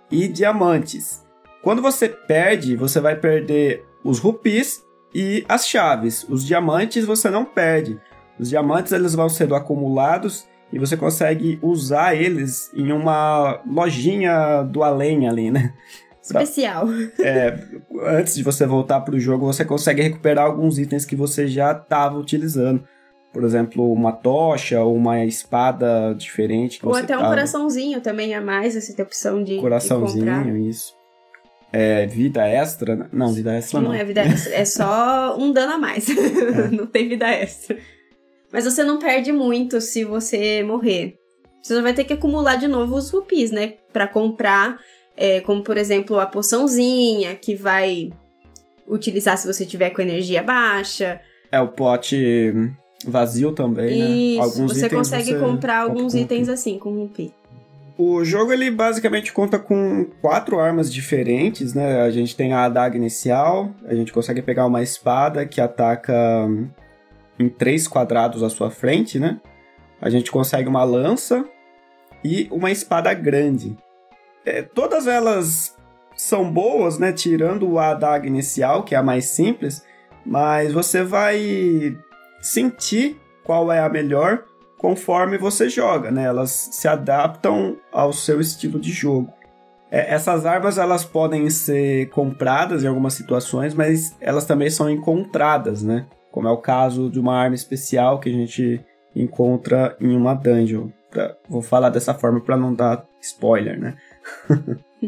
E 0.10 0.26
diamantes. 0.26 1.26
Quando 1.62 1.82
você 1.82 2.08
perde, 2.08 2.78
você 2.78 3.02
vai 3.02 3.18
perder 3.18 3.84
os 4.02 4.18
rupees 4.18 4.82
e 5.14 5.44
as 5.50 5.68
chaves. 5.68 6.26
Os 6.30 6.46
diamantes 6.46 7.04
você 7.04 7.30
não 7.30 7.44
perde. 7.44 8.00
Os 8.40 8.48
diamantes 8.48 8.94
eles 8.94 9.14
vão 9.14 9.28
sendo 9.28 9.56
acumulados 9.56 10.48
e 10.72 10.80
você 10.80 10.96
consegue 10.96 11.60
usar 11.62 12.16
eles 12.16 12.72
em 12.74 12.92
uma 12.92 13.62
lojinha 13.66 14.64
do 14.64 14.84
além 14.84 15.28
ali, 15.28 15.50
né? 15.52 15.74
Especial. 16.22 16.88
É, 17.20 17.58
antes 18.04 18.36
de 18.36 18.44
você 18.44 18.66
voltar 18.66 19.02
para 19.02 19.16
o 19.16 19.20
jogo, 19.20 19.46
você 19.46 19.66
consegue 19.66 20.02
recuperar 20.02 20.46
alguns 20.46 20.78
itens 20.78 21.06
que 21.06 21.16
você 21.16 21.48
já 21.48 21.72
estava 21.72 22.18
utilizando. 22.18 22.84
Por 23.34 23.44
exemplo, 23.44 23.92
uma 23.92 24.12
tocha 24.12 24.82
ou 24.82 24.96
uma 24.96 25.24
espada 25.26 26.14
diferente. 26.16 26.80
ou 26.84 26.96
até 26.96 27.16
um 27.16 27.20
tava. 27.20 27.30
coraçãozinho 27.30 28.02
também 28.02 28.34
a 28.34 28.42
mais, 28.42 28.74
você 28.76 28.94
tem 28.94 29.06
opção 29.06 29.44
de. 29.44 29.58
Coraçãozinho, 29.58 30.44
de 30.44 30.70
isso. 30.70 30.94
É, 31.72 32.08
vida 32.08 32.48
extra? 32.48 32.96
Né? 32.96 33.06
Não, 33.12 33.32
vida 33.32 33.56
extra 33.56 33.80
não. 33.80 33.90
Não 33.90 33.96
é 33.96 34.04
vida 34.04 34.22
extra, 34.22 34.56
é 34.56 34.66
só 34.66 35.38
um 35.38 35.52
dano 35.52 35.74
a 35.74 35.78
mais. 35.78 36.08
É. 36.10 36.68
não 36.72 36.88
tem 36.88 37.08
vida 37.08 37.28
extra. 37.30 37.78
Mas 38.52 38.66
você 38.66 38.84
não 38.84 39.00
perde 39.00 39.32
muito 39.32 39.80
se 39.80 40.04
você 40.04 40.64
morrer. 40.64 41.16
Você 41.62 41.82
vai 41.82 41.94
ter 41.94 42.04
que 42.04 42.14
acumular 42.14 42.56
de 42.56 42.68
novo 42.68 42.96
os 42.96 43.10
rupis, 43.10 43.52
né? 43.52 43.74
Pra 43.94 44.08
comprar, 44.08 44.80
é, 45.16 45.42
como 45.42 45.64
por 45.64 45.78
exemplo 45.78 46.20
a 46.20 46.26
poçãozinha, 46.26 47.36
que 47.36 47.56
vai 47.56 48.12
utilizar 48.88 49.38
se 49.38 49.46
você 49.46 49.66
tiver 49.66 49.92
com 49.92 50.02
energia 50.02 50.42
baixa. 50.42 51.22
É, 51.52 51.60
o 51.60 51.68
pote 51.68 52.54
vazio 53.06 53.52
também, 53.52 54.00
né? 54.00 54.10
Isso, 54.10 54.42
alguns 54.42 54.74
você 54.74 54.90
consegue 54.90 55.32
você 55.32 55.40
comprar 55.40 55.82
alguns 55.82 56.14
itens 56.16 56.50
assim, 56.50 56.78
com 56.80 56.92
rupi. 56.92 57.32
O 57.98 58.24
jogo 58.24 58.54
ele 58.54 58.72
basicamente 58.72 59.34
conta 59.34 59.60
com 59.60 60.08
quatro 60.22 60.58
armas 60.58 60.92
diferentes, 60.92 61.74
né? 61.74 62.02
A 62.02 62.10
gente 62.10 62.36
tem 62.36 62.54
a 62.54 62.64
adaga 62.64 62.96
inicial, 62.96 63.72
a 63.86 63.94
gente 63.94 64.14
consegue 64.14 64.42
pegar 64.42 64.66
uma 64.66 64.82
espada 64.82 65.46
que 65.46 65.60
ataca 65.60 66.50
em 67.40 67.48
três 67.48 67.88
quadrados 67.88 68.44
à 68.44 68.50
sua 68.50 68.70
frente, 68.70 69.18
né? 69.18 69.40
A 70.02 70.10
gente 70.10 70.32
consegue 70.32 70.68
uma 70.68 70.84
lança 70.84 71.46
e 72.24 72.48
uma 72.52 72.70
espada 72.70 73.14
grande. 73.14 73.78
É, 74.46 74.62
todas 74.62 75.08
elas 75.08 75.76
são 76.16 76.52
boas, 76.52 77.00
né? 77.00 77.14
Tirando 77.14 77.80
a 77.80 77.92
adaga 77.92 78.28
inicial, 78.28 78.84
que 78.84 78.94
é 78.94 78.98
a 78.98 79.04
mais 79.04 79.26
simples, 79.26 79.84
mas 80.26 80.74
você 80.74 81.04
vai 81.04 81.98
sentir 82.42 83.20
qual 83.44 83.72
é 83.72 83.80
a 83.80 83.90
melhor 83.90 84.44
conforme 84.78 85.38
você 85.38 85.70
joga, 85.70 86.12
né? 86.12 86.24
Elas 86.24 86.70
se 86.72 86.88
adaptam 86.88 87.78
ao 87.92 88.14
seu 88.14 88.40
estilo 88.40 88.80
de 88.80 88.92
jogo. 88.92 89.34
É, 89.92 90.14
essas 90.14 90.46
armas 90.46 90.78
elas 90.78 91.04
podem 91.04 91.50
ser 91.50 92.10
compradas 92.10 92.84
em 92.84 92.88
algumas 92.88 93.14
situações, 93.14 93.74
mas 93.74 94.16
elas 94.22 94.46
também 94.46 94.70
são 94.70 94.90
encontradas, 94.90 95.82
né? 95.82 96.06
Como 96.40 96.48
é 96.48 96.52
o 96.52 96.58
caso 96.58 97.10
de 97.10 97.20
uma 97.20 97.36
arma 97.36 97.54
especial 97.54 98.18
que 98.18 98.30
a 98.30 98.32
gente 98.32 98.80
encontra 99.14 99.98
em 100.00 100.16
uma 100.16 100.34
dungeon. 100.34 100.88
Pra, 101.12 101.36
vou 101.50 101.62
falar 101.62 101.90
dessa 101.90 102.14
forma 102.14 102.40
para 102.40 102.56
não 102.56 102.74
dar 102.74 103.06
spoiler, 103.20 103.78
né? 103.78 103.98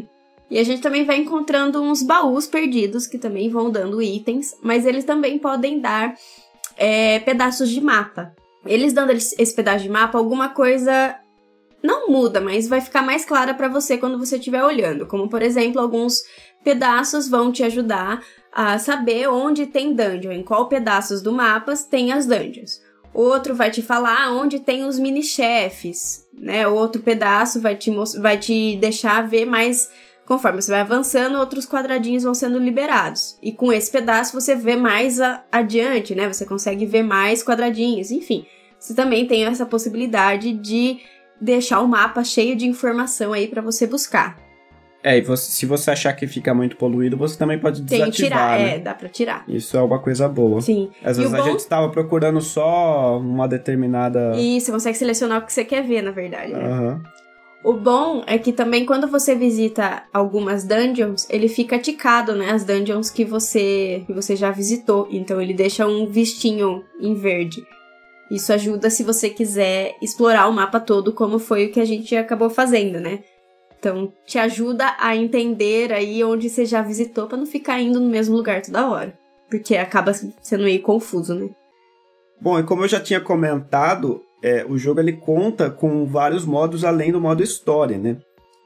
e 0.50 0.58
a 0.58 0.62
gente 0.62 0.82
também 0.82 1.06
vai 1.06 1.16
encontrando 1.16 1.80
uns 1.80 2.02
baús 2.02 2.46
perdidos 2.46 3.06
que 3.06 3.16
também 3.16 3.48
vão 3.48 3.70
dando 3.70 4.02
itens, 4.02 4.54
mas 4.62 4.84
eles 4.84 5.06
também 5.06 5.38
podem 5.38 5.80
dar 5.80 6.14
é, 6.76 7.18
pedaços 7.20 7.70
de 7.70 7.80
mapa. 7.80 8.34
Eles 8.66 8.92
dando 8.92 9.12
esse 9.12 9.56
pedaço 9.56 9.84
de 9.84 9.88
mapa, 9.88 10.18
alguma 10.18 10.50
coisa 10.50 11.16
muda, 12.12 12.40
mas 12.40 12.68
vai 12.68 12.80
ficar 12.80 13.02
mais 13.02 13.24
clara 13.24 13.54
para 13.54 13.68
você 13.68 13.96
quando 13.96 14.18
você 14.18 14.36
estiver 14.36 14.62
olhando. 14.62 15.06
Como 15.06 15.28
por 15.28 15.40
exemplo, 15.40 15.80
alguns 15.80 16.22
pedaços 16.62 17.28
vão 17.28 17.50
te 17.50 17.64
ajudar 17.64 18.22
a 18.52 18.78
saber 18.78 19.28
onde 19.28 19.66
tem 19.66 19.94
dungeon, 19.94 20.32
em 20.32 20.42
qual 20.42 20.68
pedaços 20.68 21.22
do 21.22 21.32
mapa 21.32 21.72
tem 21.90 22.12
as 22.12 22.26
dungeons. 22.26 22.80
Outro 23.14 23.54
vai 23.54 23.70
te 23.70 23.82
falar 23.82 24.32
onde 24.32 24.60
tem 24.60 24.84
os 24.84 24.98
mini-chefes, 24.98 26.26
né? 26.32 26.66
Outro 26.68 27.02
pedaço 27.02 27.60
vai 27.60 27.76
te, 27.76 27.90
vai 28.20 28.38
te 28.38 28.76
deixar 28.76 29.26
ver 29.26 29.44
mais 29.44 29.90
conforme 30.24 30.62
você 30.62 30.70
vai 30.70 30.80
avançando, 30.80 31.38
outros 31.38 31.66
quadradinhos 31.66 32.22
vão 32.22 32.34
sendo 32.34 32.58
liberados. 32.58 33.36
E 33.42 33.52
com 33.52 33.72
esse 33.72 33.90
pedaço 33.90 34.38
você 34.38 34.54
vê 34.54 34.76
mais 34.76 35.18
adiante, 35.50 36.14
né? 36.14 36.32
Você 36.32 36.46
consegue 36.46 36.86
ver 36.86 37.02
mais 37.02 37.42
quadradinhos, 37.42 38.10
enfim. 38.10 38.46
Você 38.78 38.94
também 38.94 39.26
tem 39.26 39.44
essa 39.44 39.66
possibilidade 39.66 40.52
de 40.54 41.00
deixar 41.42 41.80
o 41.80 41.88
mapa 41.88 42.22
cheio 42.22 42.56
de 42.56 42.66
informação 42.66 43.32
aí 43.32 43.48
para 43.48 43.60
você 43.60 43.86
buscar. 43.86 44.36
É, 45.04 45.18
e 45.18 45.20
você, 45.20 45.50
se 45.50 45.66
você 45.66 45.90
achar 45.90 46.12
que 46.12 46.28
fica 46.28 46.54
muito 46.54 46.76
poluído, 46.76 47.16
você 47.16 47.36
também 47.36 47.58
pode 47.58 47.82
desativar, 47.82 48.04
Tem 48.04 48.12
que 48.12 48.22
tirar, 48.22 48.58
né? 48.58 48.76
é, 48.76 48.78
dá 48.78 48.94
pra 48.94 49.08
tirar. 49.08 49.44
Isso 49.48 49.76
é 49.76 49.82
uma 49.82 49.98
coisa 49.98 50.28
boa. 50.28 50.60
Sim. 50.60 50.90
Às 51.04 51.16
vezes 51.16 51.34
a 51.34 51.38
bom... 51.38 51.44
gente 51.44 51.58
estava 51.58 51.88
procurando 51.88 52.40
só 52.40 53.18
uma 53.18 53.48
determinada... 53.48 54.32
Isso, 54.36 54.66
você 54.66 54.72
consegue 54.72 54.98
selecionar 54.98 55.42
o 55.42 55.46
que 55.46 55.52
você 55.52 55.64
quer 55.64 55.82
ver, 55.82 56.02
na 56.02 56.12
verdade, 56.12 56.52
né? 56.52 56.68
Uhum. 56.68 57.02
O 57.64 57.72
bom 57.74 58.22
é 58.26 58.38
que 58.38 58.52
também 58.52 58.84
quando 58.86 59.08
você 59.08 59.34
visita 59.34 60.04
algumas 60.12 60.64
dungeons, 60.64 61.28
ele 61.28 61.48
fica 61.48 61.78
ticado, 61.78 62.34
né? 62.34 62.50
As 62.50 62.64
dungeons 62.64 63.10
que 63.10 63.24
você, 63.24 64.02
que 64.06 64.12
você 64.12 64.34
já 64.36 64.50
visitou. 64.50 65.08
Então 65.10 65.40
ele 65.40 65.54
deixa 65.54 65.86
um 65.86 66.06
vistinho 66.06 66.84
em 67.00 67.14
verde. 67.14 67.64
Isso 68.32 68.50
ajuda 68.50 68.88
se 68.88 69.02
você 69.04 69.28
quiser 69.28 69.94
explorar 70.00 70.48
o 70.48 70.52
mapa 70.54 70.80
todo, 70.80 71.12
como 71.12 71.38
foi 71.38 71.66
o 71.66 71.70
que 71.70 71.78
a 71.78 71.84
gente 71.84 72.16
acabou 72.16 72.48
fazendo, 72.48 72.98
né? 72.98 73.18
Então, 73.78 74.10
te 74.24 74.38
ajuda 74.38 74.96
a 74.98 75.14
entender 75.14 75.92
aí 75.92 76.24
onde 76.24 76.48
você 76.48 76.64
já 76.64 76.80
visitou 76.80 77.26
para 77.26 77.36
não 77.36 77.44
ficar 77.44 77.78
indo 77.78 78.00
no 78.00 78.08
mesmo 78.08 78.34
lugar 78.34 78.62
toda 78.62 78.88
hora. 78.88 79.12
Porque 79.50 79.76
acaba 79.76 80.14
sendo 80.14 80.64
meio 80.64 80.80
confuso, 80.80 81.34
né? 81.34 81.50
Bom, 82.40 82.58
e 82.58 82.62
como 82.62 82.84
eu 82.84 82.88
já 82.88 83.00
tinha 83.00 83.20
comentado, 83.20 84.22
é, 84.42 84.64
o 84.66 84.78
jogo 84.78 85.00
ele 85.00 85.12
conta 85.12 85.68
com 85.68 86.06
vários 86.06 86.46
modos 86.46 86.86
além 86.86 87.12
do 87.12 87.20
modo 87.20 87.42
história, 87.42 87.98
né? 87.98 88.16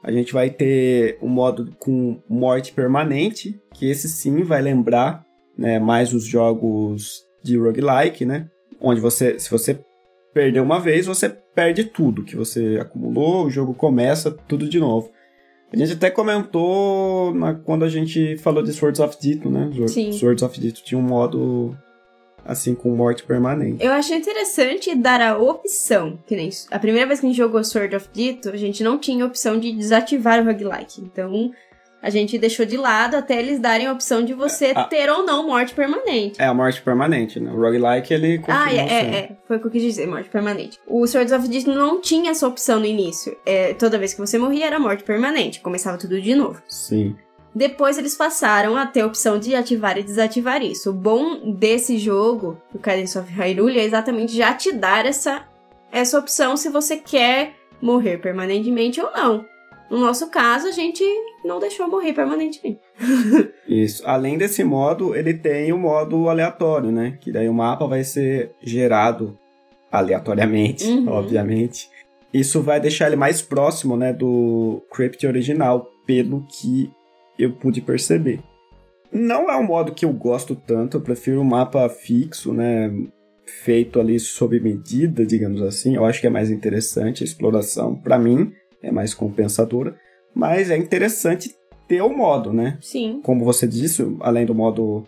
A 0.00 0.12
gente 0.12 0.32
vai 0.32 0.48
ter 0.48 1.18
um 1.20 1.28
modo 1.28 1.74
com 1.80 2.22
morte 2.28 2.72
permanente, 2.72 3.60
que 3.74 3.90
esse 3.90 4.08
sim 4.08 4.44
vai 4.44 4.62
lembrar 4.62 5.24
né, 5.58 5.80
mais 5.80 6.14
os 6.14 6.24
jogos 6.24 7.24
de 7.42 7.58
roguelike, 7.58 8.24
né? 8.24 8.48
Onde 8.80 9.00
você, 9.00 9.38
se 9.38 9.50
você 9.50 9.78
perder 10.32 10.60
uma 10.60 10.78
vez, 10.78 11.06
você 11.06 11.28
perde 11.28 11.84
tudo 11.84 12.24
que 12.24 12.36
você 12.36 12.78
acumulou, 12.80 13.46
o 13.46 13.50
jogo 13.50 13.72
começa 13.72 14.30
tudo 14.30 14.68
de 14.68 14.78
novo. 14.78 15.10
A 15.72 15.76
gente 15.76 15.94
até 15.94 16.10
comentou 16.10 17.34
na, 17.34 17.54
quando 17.54 17.84
a 17.84 17.88
gente 17.88 18.36
falou 18.36 18.62
de 18.62 18.72
Swords 18.72 19.00
of 19.00 19.16
Dito, 19.20 19.50
né? 19.50 19.70
Sim. 19.88 20.12
Swords 20.12 20.42
of 20.42 20.60
Dito 20.60 20.82
tinha 20.84 20.98
um 20.98 21.02
modo 21.02 21.76
assim 22.46 22.74
com 22.74 22.94
morte 22.94 23.24
permanente. 23.24 23.84
Eu 23.84 23.92
achei 23.92 24.16
interessante 24.16 24.94
dar 24.94 25.20
a 25.20 25.36
opção, 25.36 26.18
que 26.26 26.36
nem 26.36 26.48
a 26.70 26.78
primeira 26.78 27.06
vez 27.06 27.20
que 27.20 27.26
a 27.26 27.28
gente 27.28 27.36
jogou 27.36 27.62
Sword 27.64 27.96
of 27.96 28.08
Dito, 28.12 28.50
a 28.50 28.56
gente 28.56 28.84
não 28.84 28.98
tinha 28.98 29.24
a 29.24 29.26
opção 29.26 29.58
de 29.58 29.72
desativar 29.72 30.40
o 30.40 30.44
roguelike. 30.44 31.00
Então, 31.00 31.50
a 32.06 32.10
gente 32.10 32.38
deixou 32.38 32.64
de 32.64 32.76
lado 32.76 33.16
até 33.16 33.36
eles 33.38 33.58
darem 33.58 33.86
a 33.88 33.92
opção 33.92 34.24
de 34.24 34.32
você 34.32 34.66
É, 34.66 34.78
a- 34.78 34.84
ter 34.84 35.10
ou 35.10 35.24
não 35.24 35.46
morte 35.46 35.74
permanente. 35.74 36.40
É 36.40 36.46
a 36.46 36.54
morte 36.54 36.80
permanente, 36.80 37.40
né? 37.40 37.50
O 37.50 37.56
roguelike 37.60 38.14
ele 38.14 38.38
continua 38.38 38.64
Ah, 38.64 38.72
é, 38.72 38.76
é, 38.78 39.16
é, 39.16 39.36
foi 39.46 39.56
o 39.56 39.60
que 39.60 39.66
eu 39.66 39.70
quis 39.72 39.82
dizer, 39.82 40.06
morte 40.06 40.28
permanente. 40.30 40.78
O 40.86 41.04
Swords 41.06 41.32
of 41.32 41.48
Dito 41.48 41.70
não 41.74 42.00
tinha 42.00 42.30
essa 42.30 42.46
opção 42.46 42.78
no 42.78 42.86
início. 42.86 43.36
É, 43.44 43.74
toda 43.74 43.98
vez 43.98 44.14
que 44.14 44.20
você 44.20 44.38
morria 44.38 44.66
era 44.66 44.78
morte 44.78 45.02
permanente, 45.02 45.60
começava 45.60 45.98
tudo 45.98 46.20
de 46.20 46.34
novo. 46.34 46.62
Sim. 46.68 47.16
Depois 47.54 47.96
eles 47.98 48.14
passaram 48.14 48.76
a 48.76 48.86
ter 48.86 49.00
a 49.00 49.06
opção 49.06 49.38
de 49.38 49.54
ativar 49.54 49.98
e 49.98 50.02
desativar 50.02 50.62
isso. 50.62 50.90
O 50.90 50.92
bom 50.92 51.54
desse 51.54 51.98
jogo, 51.98 52.60
o 52.72 52.78
Cadence 52.78 53.18
of 53.18 53.32
Hyrule, 53.32 53.78
é 53.80 53.84
exatamente 53.84 54.36
já 54.36 54.52
te 54.54 54.70
dar 54.72 55.06
essa, 55.06 55.42
essa 55.90 56.18
opção 56.18 56.56
se 56.56 56.68
você 56.68 56.98
quer 56.98 57.54
morrer 57.80 58.18
permanentemente 58.18 59.00
ou 59.00 59.10
não. 59.10 59.44
No 59.90 59.98
nosso 60.00 60.28
caso, 60.30 60.66
a 60.66 60.72
gente 60.72 61.04
não 61.44 61.60
deixou 61.60 61.88
morrer 61.88 62.12
permanentemente. 62.12 62.80
Isso. 63.68 64.02
Além 64.06 64.36
desse 64.36 64.64
modo, 64.64 65.14
ele 65.14 65.32
tem 65.34 65.72
o 65.72 65.78
modo 65.78 66.28
aleatório, 66.28 66.90
né? 66.90 67.18
Que 67.20 67.30
daí 67.30 67.48
o 67.48 67.54
mapa 67.54 67.86
vai 67.86 68.02
ser 68.02 68.50
gerado 68.62 69.38
aleatoriamente, 69.90 70.86
Uhum. 70.88 71.08
obviamente. 71.08 71.88
Isso 72.32 72.60
vai 72.60 72.80
deixar 72.80 73.06
ele 73.06 73.16
mais 73.16 73.40
próximo, 73.40 73.96
né, 73.96 74.12
do 74.12 74.82
Crypt 74.92 75.26
original, 75.26 75.90
pelo 76.06 76.44
que 76.48 76.90
eu 77.38 77.52
pude 77.52 77.80
perceber. 77.80 78.40
Não 79.12 79.48
é 79.50 79.56
um 79.56 79.62
modo 79.64 79.92
que 79.94 80.04
eu 80.04 80.12
gosto 80.12 80.54
tanto, 80.54 80.96
eu 80.96 81.00
prefiro 81.00 81.40
um 81.40 81.44
mapa 81.44 81.88
fixo, 81.88 82.52
né, 82.52 82.92
feito 83.46 83.98
ali 84.00 84.18
sob 84.18 84.58
medida, 84.60 85.24
digamos 85.24 85.62
assim. 85.62 85.94
Eu 85.94 86.04
acho 86.04 86.20
que 86.20 86.26
é 86.26 86.30
mais 86.30 86.50
interessante 86.50 87.22
a 87.22 87.26
exploração, 87.26 87.94
para 87.94 88.18
mim, 88.18 88.52
é 88.86 88.92
mais 88.92 89.12
compensadora, 89.12 89.96
mas 90.34 90.70
é 90.70 90.76
interessante 90.76 91.54
ter 91.88 92.02
o 92.02 92.08
modo, 92.08 92.52
né? 92.52 92.78
Sim. 92.80 93.20
como 93.22 93.44
você 93.44 93.66
disse, 93.66 94.16
além 94.20 94.44
do 94.44 94.54
modo 94.54 95.04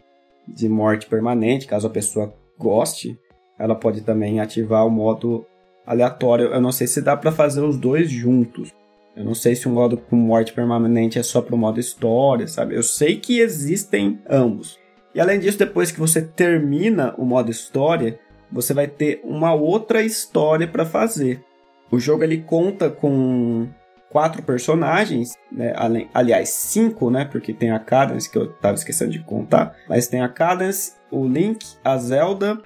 de 0.46 0.68
morte 0.68 1.06
permanente, 1.06 1.66
caso 1.66 1.86
a 1.86 1.90
pessoa 1.90 2.34
goste, 2.58 3.18
ela 3.58 3.74
pode 3.74 4.02
também 4.02 4.40
ativar 4.40 4.86
o 4.86 4.90
modo 4.90 5.44
aleatório. 5.86 6.46
Eu 6.46 6.60
não 6.60 6.72
sei 6.72 6.86
se 6.86 7.02
dá 7.02 7.16
pra 7.16 7.32
fazer 7.32 7.60
os 7.60 7.76
dois 7.76 8.10
juntos. 8.10 8.72
Eu 9.16 9.24
não 9.24 9.34
sei 9.34 9.54
se 9.56 9.66
o 9.66 9.70
modo 9.70 9.96
com 9.96 10.16
morte 10.16 10.52
permanente 10.52 11.18
é 11.18 11.22
só 11.22 11.42
pro 11.42 11.56
modo 11.56 11.80
história, 11.80 12.46
sabe? 12.46 12.76
Eu 12.76 12.82
sei 12.82 13.16
que 13.16 13.40
existem 13.40 14.20
ambos. 14.28 14.78
E 15.14 15.20
além 15.20 15.40
disso, 15.40 15.58
depois 15.58 15.90
que 15.90 15.98
você 15.98 16.22
termina 16.22 17.14
o 17.18 17.24
modo 17.24 17.50
história, 17.50 18.18
você 18.50 18.72
vai 18.72 18.86
ter 18.86 19.20
uma 19.24 19.52
outra 19.52 20.02
história 20.02 20.68
pra 20.68 20.86
fazer. 20.86 21.42
O 21.90 21.98
jogo 21.98 22.22
ele 22.22 22.38
conta 22.38 22.90
com 22.90 23.68
quatro 24.10 24.42
personagens, 24.42 25.34
né? 25.50 25.72
Além, 25.76 26.08
aliás, 26.12 26.50
cinco, 26.50 27.10
né? 27.10 27.24
Porque 27.24 27.52
tem 27.52 27.70
a 27.70 27.78
Cadence, 27.78 28.28
que 28.30 28.36
eu 28.36 28.52
tava 28.54 28.74
esquecendo 28.74 29.12
de 29.12 29.20
contar. 29.20 29.74
Mas 29.88 30.08
tem 30.08 30.20
a 30.22 30.28
Cadence, 30.28 30.92
o 31.10 31.26
Link, 31.26 31.64
a 31.84 31.96
Zelda, 31.96 32.60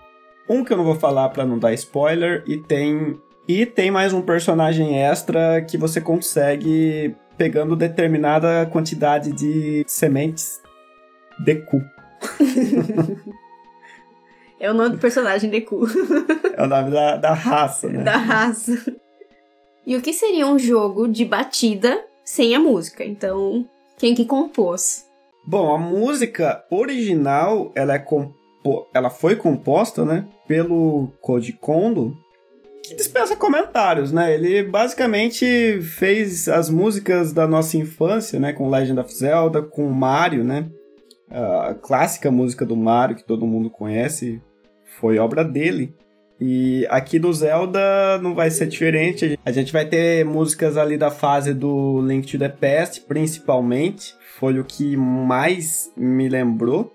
um 0.48 0.64
que 0.64 0.72
eu 0.72 0.76
não 0.76 0.84
vou 0.84 0.96
falar 0.96 1.28
pra 1.30 1.44
não 1.44 1.58
dar 1.58 1.72
spoiler, 1.74 2.42
e 2.46 2.56
tem. 2.56 3.18
E 3.46 3.66
tem 3.66 3.90
mais 3.90 4.12
um 4.12 4.22
personagem 4.22 4.98
extra 5.02 5.62
que 5.62 5.76
você 5.76 6.00
consegue 6.00 7.14
pegando 7.36 7.74
determinada 7.74 8.66
quantidade 8.66 9.32
de 9.32 9.84
sementes 9.86 10.60
de 11.44 11.56
cu. 11.56 11.82
É 14.62 14.70
o 14.70 14.74
nome 14.74 14.90
do 14.90 14.98
personagem 14.98 15.50
Deku, 15.50 15.84
É 16.56 16.62
o 16.62 16.68
nome 16.68 16.92
da, 16.92 17.16
da 17.16 17.34
raça, 17.34 17.88
né? 17.88 18.04
da 18.04 18.16
raça. 18.16 18.94
E 19.86 19.96
o 19.96 20.02
que 20.02 20.12
seria 20.12 20.46
um 20.46 20.58
jogo 20.58 21.08
de 21.08 21.24
batida 21.24 22.04
sem 22.24 22.54
a 22.54 22.60
música? 22.60 23.04
Então, 23.04 23.66
quem 23.98 24.14
que 24.14 24.24
compôs? 24.24 25.06
Bom, 25.44 25.74
a 25.74 25.78
música 25.78 26.64
original, 26.70 27.72
ela 27.74 27.94
é 27.94 27.98
compo... 27.98 28.86
ela 28.94 29.10
foi 29.10 29.34
composta, 29.34 30.04
né, 30.04 30.24
pelo 30.46 31.08
Koji 31.20 31.52
Kondo, 31.54 32.16
que 32.82 32.96
dispensa 32.96 33.36
comentários, 33.36 34.10
né? 34.10 34.34
Ele 34.34 34.64
basicamente 34.64 35.80
fez 35.80 36.48
as 36.48 36.68
músicas 36.68 37.32
da 37.32 37.46
nossa 37.46 37.76
infância, 37.76 38.40
né, 38.40 38.52
com 38.52 38.68
Legend 38.68 38.98
of 38.98 39.14
Zelda, 39.14 39.62
com 39.62 39.88
Mario, 39.88 40.42
né? 40.42 40.68
A 41.30 41.74
clássica 41.74 42.30
música 42.30 42.66
do 42.66 42.76
Mario 42.76 43.16
que 43.16 43.24
todo 43.24 43.46
mundo 43.46 43.70
conhece 43.70 44.42
foi 44.98 45.18
obra 45.18 45.44
dele. 45.44 45.94
E 46.44 46.84
aqui 46.90 47.20
do 47.20 47.32
Zelda 47.32 48.18
não 48.20 48.34
vai 48.34 48.50
ser 48.50 48.66
diferente. 48.66 49.38
A 49.46 49.52
gente 49.52 49.72
vai 49.72 49.86
ter 49.86 50.24
músicas 50.24 50.76
ali 50.76 50.98
da 50.98 51.08
fase 51.08 51.54
do 51.54 52.02
Link 52.02 52.26
to 52.26 52.36
the 52.36 52.48
Past, 52.48 53.02
principalmente. 53.02 54.16
Foi 54.40 54.58
o 54.58 54.64
que 54.64 54.96
mais 54.96 55.92
me 55.96 56.28
lembrou. 56.28 56.92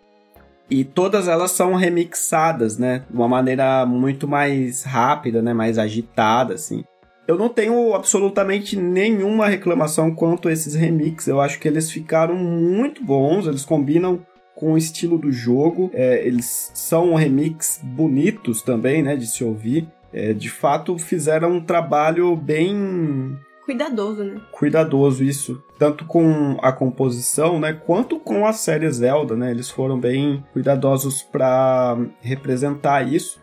E 0.69 0.83
todas 0.83 1.29
elas 1.29 1.51
são 1.51 1.75
remixadas, 1.75 2.77
né? 2.77 3.05
De 3.09 3.15
uma 3.15 3.29
maneira 3.29 3.85
muito 3.85 4.27
mais 4.27 4.83
rápida, 4.83 5.41
né? 5.41 5.53
Mais 5.53 5.77
agitada, 5.77 6.55
assim. 6.55 6.83
Eu 7.25 7.37
não 7.37 7.47
tenho 7.47 7.93
absolutamente 7.93 8.75
nenhuma 8.75 9.47
reclamação 9.47 10.13
quanto 10.13 10.49
a 10.49 10.51
esses 10.51 10.75
remixes. 10.75 11.29
Eu 11.29 11.39
acho 11.39 11.57
que 11.57 11.69
eles 11.69 11.89
ficaram 11.89 12.35
muito 12.35 13.01
bons, 13.01 13.47
eles 13.47 13.63
combinam 13.63 14.19
com 14.57 14.73
o 14.73 14.77
estilo 14.77 15.19
do 15.19 15.31
jogo. 15.31 15.91
É, 15.93 16.25
eles 16.25 16.71
são 16.73 17.13
remix 17.13 17.79
bonitos 17.83 18.63
também, 18.63 19.03
né? 19.03 19.15
De 19.15 19.27
se 19.27 19.43
ouvir. 19.43 19.87
É, 20.11 20.33
de 20.33 20.49
fato, 20.49 20.97
fizeram 20.97 21.51
um 21.51 21.61
trabalho 21.61 22.35
bem 22.35 23.37
Cuidadoso, 23.63 24.23
né? 24.23 24.41
cuidadoso 24.49 25.21
isso, 25.25 25.61
tanto 25.77 26.05
com 26.05 26.57
a 26.61 26.71
composição, 26.71 27.59
né, 27.59 27.73
quanto 27.73 28.17
com 28.17 28.47
a 28.47 28.53
série 28.53 28.89
Zelda, 28.89 29.35
né? 29.35 29.51
Eles 29.51 29.69
foram 29.69 29.99
bem 29.99 30.41
cuidadosos 30.53 31.21
para 31.21 31.97
representar 32.21 33.05
isso 33.05 33.41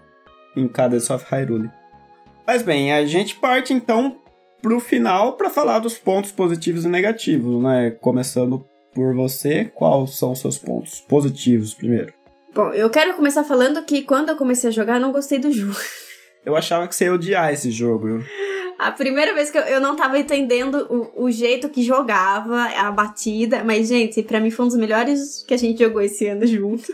em 0.57 0.67
Cadence 0.67 1.13
of 1.13 1.27
Hyrule. 1.31 1.69
Mas 2.47 2.63
bem, 2.63 2.91
a 2.91 3.05
gente 3.05 3.37
parte 3.37 3.75
então 3.75 4.17
pro 4.63 4.81
final 4.81 5.35
para 5.35 5.51
falar 5.51 5.79
dos 5.81 5.99
pontos 5.99 6.33
positivos 6.33 6.87
e 6.87 6.89
negativos, 6.89 7.63
né? 7.63 7.91
Começando 7.91 8.65
por 8.95 9.15
você, 9.15 9.67
quais 9.75 10.11
são 10.17 10.33
os 10.33 10.39
seus 10.39 10.57
pontos 10.57 11.01
positivos 11.01 11.75
primeiro? 11.75 12.13
Bom, 12.55 12.71
eu 12.73 12.89
quero 12.89 13.15
começar 13.15 13.43
falando 13.43 13.83
que 13.83 14.03
quando 14.03 14.29
eu 14.29 14.37
comecei 14.37 14.69
a 14.71 14.73
jogar, 14.73 14.95
eu 14.97 15.01
não 15.01 15.13
gostei 15.13 15.39
do 15.39 15.51
jogo. 15.53 15.77
Eu 16.47 16.55
achava 16.55 16.87
que 16.87 16.95
você 16.95 17.07
ia 17.07 17.15
odiar 17.15 17.53
esse 17.53 17.71
jogo. 17.71 18.23
A 18.79 18.91
primeira 18.91 19.35
vez 19.35 19.51
que 19.51 19.59
eu, 19.59 19.63
eu 19.63 19.81
não 19.81 19.97
tava 19.97 20.19
entendendo 20.19 20.87
o, 21.17 21.25
o 21.25 21.31
jeito 21.31 21.69
que 21.69 21.83
jogava, 21.83 22.65
a 22.65 22.91
batida, 22.93 23.65
mas, 23.65 23.89
gente, 23.89 24.23
pra 24.23 24.41
mim 24.41 24.51
foi 24.51 24.65
um 24.65 24.69
dos 24.69 24.77
melhores 24.77 25.45
que 25.47 25.55
a 25.55 25.57
gente 25.57 25.83
jogou 25.83 26.03
esse 26.03 26.27
ano 26.27 26.47
junto. 26.47 26.93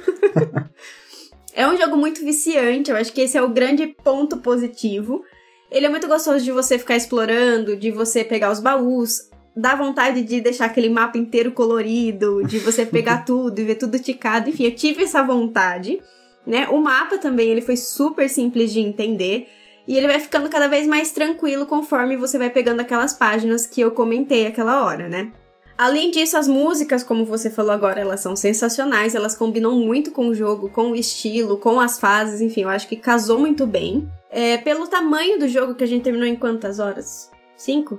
é 1.53 1.67
um 1.67 1.77
jogo 1.77 1.97
muito 1.97 2.25
viciante, 2.25 2.91
eu 2.91 2.97
acho 2.97 3.13
que 3.13 3.23
esse 3.23 3.37
é 3.37 3.43
o 3.43 3.49
grande 3.49 3.87
ponto 3.87 4.39
positivo. 4.39 5.25
Ele 5.71 5.87
é 5.87 5.89
muito 5.89 6.09
gostoso 6.09 6.45
de 6.45 6.53
você 6.53 6.79
ficar 6.79 6.97
explorando, 6.97 7.77
de 7.77 7.91
você 7.91 8.25
pegar 8.25 8.51
os 8.51 8.61
baús, 8.61 9.30
dá 9.61 9.75
vontade 9.75 10.23
de 10.23 10.41
deixar 10.41 10.67
aquele 10.67 10.89
mapa 10.89 11.19
inteiro 11.19 11.53
colorido, 11.53 12.43
de 12.45 12.59
você 12.59 12.87
pegar 12.87 13.25
tudo 13.27 13.59
e 13.61 13.65
ver 13.65 13.75
tudo 13.75 13.99
ticado. 13.99 14.49
Enfim, 14.49 14.65
eu 14.65 14.75
tive 14.75 15.05
essa 15.05 15.23
vontade, 15.23 16.01
né? 16.47 16.69
O 16.69 16.81
mapa 16.81 17.19
também, 17.19 17.49
ele 17.49 17.61
foi 17.61 17.77
super 17.77 18.29
simples 18.29 18.73
de 18.73 18.81
entender. 18.81 19.49
E 19.87 19.97
ele 19.97 20.07
vai 20.07 20.21
ficando 20.21 20.49
cada 20.49 20.69
vez 20.69 20.87
mais 20.87 21.11
tranquilo 21.11 21.67
conforme 21.67 22.17
você 22.17 22.39
vai 22.39 22.49
pegando 22.49 22.81
aquelas 22.81 23.13
páginas 23.13 23.67
que 23.67 23.81
eu 23.81 23.91
comentei 23.91 24.47
aquela 24.47 24.85
hora, 24.85 25.09
né? 25.09 25.33
Além 25.77 26.11
disso, 26.11 26.37
as 26.37 26.47
músicas, 26.47 27.03
como 27.03 27.25
você 27.25 27.49
falou 27.49 27.73
agora, 27.73 28.01
elas 28.01 28.21
são 28.21 28.37
sensacionais, 28.37 29.15
elas 29.15 29.35
combinam 29.35 29.77
muito 29.77 30.11
com 30.11 30.29
o 30.29 30.35
jogo, 30.35 30.69
com 30.69 30.91
o 30.91 30.95
estilo, 30.95 31.57
com 31.57 31.81
as 31.81 31.99
fases, 31.99 32.43
enfim, 32.43 32.63
eu 32.63 32.69
acho 32.69 32.87
que 32.87 32.97
casou 32.97 33.39
muito 33.39 33.67
bem. 33.67 34.07
É, 34.31 34.59
pelo 34.59 34.87
tamanho 34.87 35.39
do 35.39 35.49
jogo 35.49 35.75
que 35.75 35.83
a 35.83 35.87
gente 35.87 36.05
terminou 36.05 36.29
em 36.29 36.37
quantas 36.37 36.79
horas? 36.79 37.31
Cinco? 37.57 37.99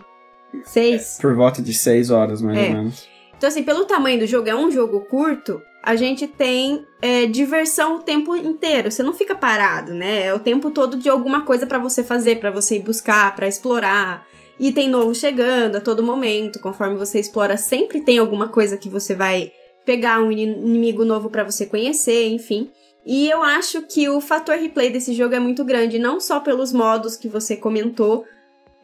Seis? 0.66 1.18
Por 1.22 1.36
volta 1.36 1.62
de 1.62 1.74
6 1.74 2.10
horas, 2.10 2.42
mais 2.42 2.58
É. 2.58 2.68
ou 2.68 2.74
menos. 2.76 3.08
Então, 3.38 3.48
assim, 3.48 3.64
pelo 3.64 3.86
tamanho 3.86 4.20
do 4.20 4.28
jogo, 4.28 4.48
é 4.50 4.56
um 4.56 4.70
jogo 4.70 5.02
curto, 5.02 5.62
a 5.82 5.96
gente 5.96 6.28
tem 6.28 6.86
é, 7.02 7.26
diversão 7.26 7.96
o 7.96 8.00
tempo 8.00 8.36
inteiro. 8.36 8.92
Você 8.92 9.02
não 9.02 9.14
fica 9.14 9.34
parado, 9.34 9.94
né? 9.94 10.28
É 10.28 10.34
o 10.34 10.38
tempo 10.40 10.70
todo 10.70 10.96
de 10.96 11.10
alguma 11.10 11.42
coisa 11.42 11.66
para 11.66 11.80
você 11.80 12.04
fazer, 12.04 12.40
para 12.40 12.52
você 12.52 12.76
ir 12.76 12.84
buscar, 12.84 13.36
para 13.36 13.48
explorar. 13.48 14.28
Item 14.60 14.90
novo 14.90 15.16
chegando 15.16 15.78
a 15.78 15.82
todo 15.82 16.04
momento. 16.04 16.60
Conforme 16.60 16.96
você 16.96 17.20
explora, 17.20 17.58
sempre 17.58 18.02
tem 18.02 18.20
alguma 18.20 18.48
coisa 18.48 18.78
que 18.78 18.88
você 18.90 19.16
vai 19.16 19.52
pegar 19.84 20.22
um 20.22 20.32
inimigo 20.32 21.04
novo 21.04 21.28
para 21.32 21.44
você 21.44 21.66
conhecer, 21.66 22.28
enfim. 22.30 22.70
E 23.04 23.28
eu 23.28 23.42
acho 23.42 23.82
que 23.82 24.08
o 24.08 24.22
fator 24.22 24.56
replay 24.58 24.92
desse 24.92 25.14
jogo 25.16 25.34
é 25.34 25.40
muito 25.40 25.66
grande, 25.66 25.98
não 25.98 26.20
só 26.20 26.40
pelos 26.40 26.72
modos 26.72 27.18
que 27.18 27.28
você 27.28 27.56
comentou, 27.56 28.24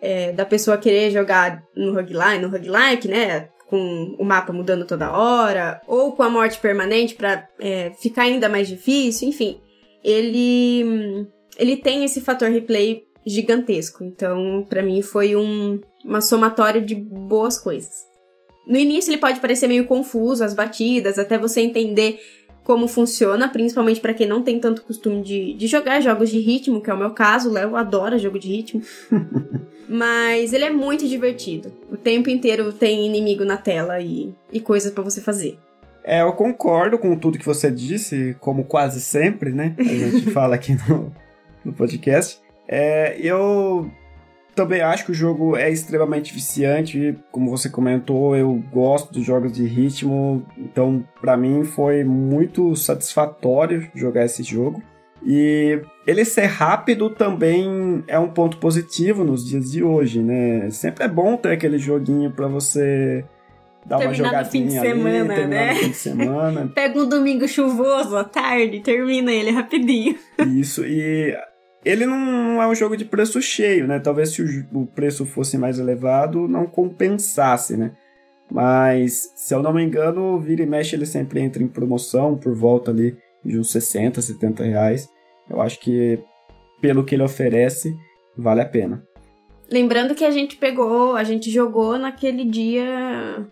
é, 0.02 0.32
da 0.32 0.46
pessoa 0.46 0.78
querer 0.78 1.12
jogar 1.12 1.64
no 1.76 1.94
roguelike, 1.94 2.42
no 2.42 2.50
roguelike, 2.50 3.08
né? 3.08 3.50
Com 3.68 4.16
o 4.18 4.24
mapa 4.24 4.54
mudando 4.54 4.86
toda 4.86 5.12
hora, 5.12 5.82
ou 5.88 6.14
com 6.14 6.24
a 6.24 6.30
morte 6.30 6.60
permanente 6.60 7.16
para 7.16 7.48
é, 7.60 7.92
ficar 8.00 8.24
ainda 8.24 8.48
mais 8.48 8.68
difícil, 8.68 9.28
enfim. 9.28 9.60
Ele, 10.04 11.28
ele 11.58 11.76
tem 11.78 12.06
esse 12.06 12.22
fator 12.22 12.50
replay 12.50 13.04
gigantesco. 13.26 14.04
Então, 14.04 14.66
para 14.70 14.82
mim, 14.82 15.02
foi 15.02 15.36
um, 15.36 15.82
uma 16.06 16.22
somatória 16.22 16.82
de 16.82 16.96
boas 16.96 17.60
coisas. 17.60 18.08
No 18.66 18.78
início 18.78 19.12
ele 19.12 19.20
pode 19.20 19.40
parecer 19.40 19.68
meio 19.68 19.86
confuso, 19.86 20.44
as 20.44 20.54
batidas, 20.54 21.18
até 21.20 21.38
você 21.38 21.62
entender 21.62 22.20
como 22.64 22.86
funciona, 22.86 23.48
principalmente 23.48 24.02
para 24.02 24.14
quem 24.14 24.28
não 24.28 24.44
tem 24.44 24.60
tanto 24.60 24.82
costume 24.82 25.22
de, 25.24 25.54
de 25.54 25.68
jogar 25.68 26.02
jogos 26.02 26.30
de 26.30 26.40
ritmo, 26.40 26.82
que 26.82 26.90
é 26.90 26.94
o 26.94 26.98
meu 26.98 27.12
caso, 27.12 27.50
Léo 27.50 27.78
adora 27.78 28.20
jogo 28.20 28.38
de 28.38 28.50
ritmo. 28.50 28.82
Mas 29.88 30.54
ele 30.54 30.66
é 30.66 30.70
muito 30.70 31.08
divertido. 31.08 31.72
O 31.90 31.96
tempo 31.96 32.30
inteiro 32.30 32.74
tem 32.74 33.06
inimigo 33.06 33.46
na 33.46 33.58
tela 33.58 34.00
e, 34.02 34.34
e 34.52 34.60
coisas 34.60 34.92
para 34.92 35.04
você 35.04 35.22
fazer. 35.22 35.58
É, 36.04 36.22
eu 36.22 36.32
concordo 36.34 36.98
com 36.98 37.18
tudo 37.18 37.38
que 37.38 37.46
você 37.46 37.70
disse, 37.70 38.36
como 38.40 38.64
quase 38.64 39.02
sempre, 39.02 39.52
né? 39.52 39.76
A 39.78 39.84
gente 39.84 40.32
fala 40.32 40.56
aqui 40.56 40.78
no, 40.88 41.14
no 41.66 41.74
podcast. 41.74 42.40
É, 42.68 43.18
eu 43.20 43.92
também 44.56 44.82
acho 44.82 45.06
que 45.06 45.12
o 45.12 45.14
jogo 45.14 45.56
é 45.56 45.70
extremamente 45.70 46.34
viciante. 46.34 47.18
Como 47.32 47.50
você 47.50 47.70
comentou, 47.70 48.36
eu 48.36 48.62
gosto 48.72 49.14
dos 49.14 49.26
jogos 49.26 49.52
de 49.52 49.66
ritmo. 49.66 50.46
Então, 50.58 51.06
para 51.22 51.38
mim, 51.38 51.64
foi 51.64 52.04
muito 52.04 52.76
satisfatório 52.76 53.90
jogar 53.94 54.26
esse 54.26 54.44
jogo. 54.44 54.82
E 55.26 55.82
ele 56.06 56.24
ser 56.24 56.46
rápido 56.46 57.10
também 57.10 58.04
é 58.08 58.18
um 58.18 58.30
ponto 58.30 58.58
positivo 58.58 59.24
nos 59.24 59.46
dias 59.46 59.72
de 59.72 59.84
hoje, 59.84 60.22
né? 60.22 60.70
Sempre 60.70 61.04
é 61.04 61.08
bom 61.08 61.36
ter 61.36 61.52
aquele 61.52 61.78
joguinho 61.78 62.32
para 62.32 62.48
você 62.48 63.26
dar 63.86 63.98
terminar 63.98 64.08
uma 64.08 64.14
jogadinha 64.14 64.44
no 64.44 64.52
fim 64.52 64.66
de 64.66 64.80
semana, 64.80 65.34
ali, 65.34 65.48
né? 65.48 65.76
fim 65.76 65.90
de 65.90 65.96
semana. 65.96 66.72
Pega 66.74 67.00
um 67.00 67.10
domingo 67.10 67.48
chuvoso 67.48 68.16
à 68.16 68.24
tarde, 68.24 68.82
termina 68.82 69.32
ele 69.32 69.52
rapidinho. 69.52 70.16
Isso, 70.56 70.86
e 70.86 71.36
ele 71.84 72.06
não 72.06 72.62
é 72.62 72.68
um 72.68 72.76
jogo 72.76 72.96
de 72.96 73.06
preço 73.06 73.42
cheio, 73.42 73.88
né? 73.88 74.00
Talvez 74.00 74.30
se 74.30 74.42
o, 74.74 74.86
preço 74.86 75.26
fosse 75.26 75.58
mais 75.58 75.80
elevado, 75.80 76.48
não 76.48 76.66
compensasse, 76.66 77.76
né? 77.76 77.92
Mas, 78.50 79.34
se 79.36 79.54
eu 79.54 79.62
não 79.62 79.74
me 79.74 79.84
engano, 79.84 80.40
vira 80.40 80.64
e 80.64 80.66
mexe 80.66 80.96
ele 80.96 81.06
sempre 81.06 81.42
entra 81.42 81.62
em 81.62 81.68
promoção 81.68 82.38
por 82.38 82.56
volta 82.56 82.92
ali 82.92 83.18
de 83.48 83.58
uns 83.58 83.72
60, 83.72 84.22
70 84.22 84.64
reais. 84.64 85.10
Eu 85.50 85.62
acho 85.62 85.80
que, 85.80 86.20
pelo 86.82 87.04
que 87.04 87.16
ele 87.16 87.24
oferece, 87.24 87.96
vale 88.38 88.62
a 88.62 88.66
pena. 88.66 89.04
Lembrando 89.72 90.16
que 90.16 90.24
a 90.24 90.32
gente 90.32 90.56
pegou, 90.58 91.16
a 91.16 91.24
gente 91.24 91.50
jogou 91.50 91.98
naquele 91.98 92.46
dia 92.46 93.46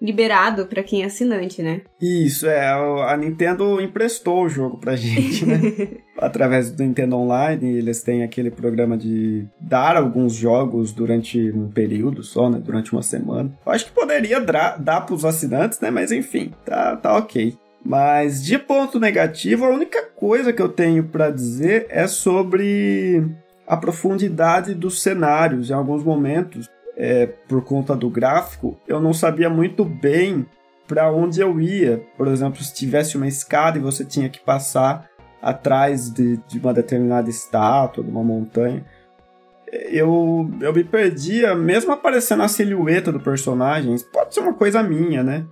liberado 0.00 0.66
para 0.66 0.82
quem 0.82 1.02
é 1.02 1.06
assinante, 1.06 1.62
né? 1.62 1.82
Isso, 2.00 2.46
é. 2.46 2.68
A 2.68 3.16
Nintendo 3.16 3.80
emprestou 3.80 4.44
o 4.44 4.48
jogo 4.48 4.78
pra 4.78 4.96
gente, 4.96 5.44
né? 5.44 5.60
Através 6.16 6.70
do 6.70 6.82
Nintendo 6.82 7.16
Online, 7.16 7.76
eles 7.76 8.02
têm 8.02 8.22
aquele 8.22 8.50
programa 8.50 8.96
de 8.96 9.46
dar 9.60 9.96
alguns 9.96 10.34
jogos 10.34 10.92
durante 10.92 11.50
um 11.50 11.68
período 11.68 12.22
só, 12.22 12.48
né? 12.48 12.58
Durante 12.58 12.92
uma 12.92 13.02
semana. 13.02 13.52
Eu 13.64 13.72
acho 13.72 13.86
que 13.86 13.92
poderia 13.92 14.40
dar 14.40 15.02
pros 15.02 15.24
assinantes, 15.24 15.78
né? 15.80 15.90
Mas 15.90 16.10
enfim, 16.10 16.52
tá, 16.64 16.96
tá 16.96 17.16
ok. 17.16 17.56
Mas 17.84 18.42
de 18.42 18.58
ponto 18.58 19.00
negativo, 19.00 19.64
a 19.64 19.70
única 19.70 20.04
coisa 20.04 20.52
que 20.52 20.60
eu 20.60 20.68
tenho 20.68 21.04
para 21.04 21.30
dizer 21.30 21.86
é 21.88 22.06
sobre 22.06 23.24
a 23.66 23.76
profundidade 23.76 24.74
dos 24.74 25.02
cenários. 25.02 25.70
Em 25.70 25.74
alguns 25.74 26.04
momentos, 26.04 26.68
é, 26.96 27.26
por 27.26 27.64
conta 27.64 27.96
do 27.96 28.10
gráfico, 28.10 28.78
eu 28.86 29.00
não 29.00 29.12
sabia 29.12 29.48
muito 29.48 29.84
bem 29.84 30.46
para 30.86 31.10
onde 31.10 31.40
eu 31.40 31.60
ia. 31.60 32.02
Por 32.16 32.28
exemplo, 32.28 32.62
se 32.62 32.74
tivesse 32.74 33.16
uma 33.16 33.28
escada 33.28 33.78
e 33.78 33.80
você 33.80 34.04
tinha 34.04 34.28
que 34.28 34.40
passar 34.40 35.08
atrás 35.40 36.10
de, 36.10 36.36
de 36.48 36.58
uma 36.58 36.74
determinada 36.74 37.30
estátua, 37.30 38.04
de 38.04 38.10
uma 38.10 38.22
montanha, 38.22 38.84
eu, 39.72 40.50
eu 40.60 40.72
me 40.72 40.84
perdia, 40.84 41.54
mesmo 41.54 41.92
aparecendo 41.92 42.42
a 42.42 42.48
silhueta 42.48 43.12
do 43.12 43.20
personagem. 43.20 43.96
Pode 44.12 44.34
ser 44.34 44.40
uma 44.40 44.54
coisa 44.54 44.82
minha, 44.82 45.22
né? 45.22 45.46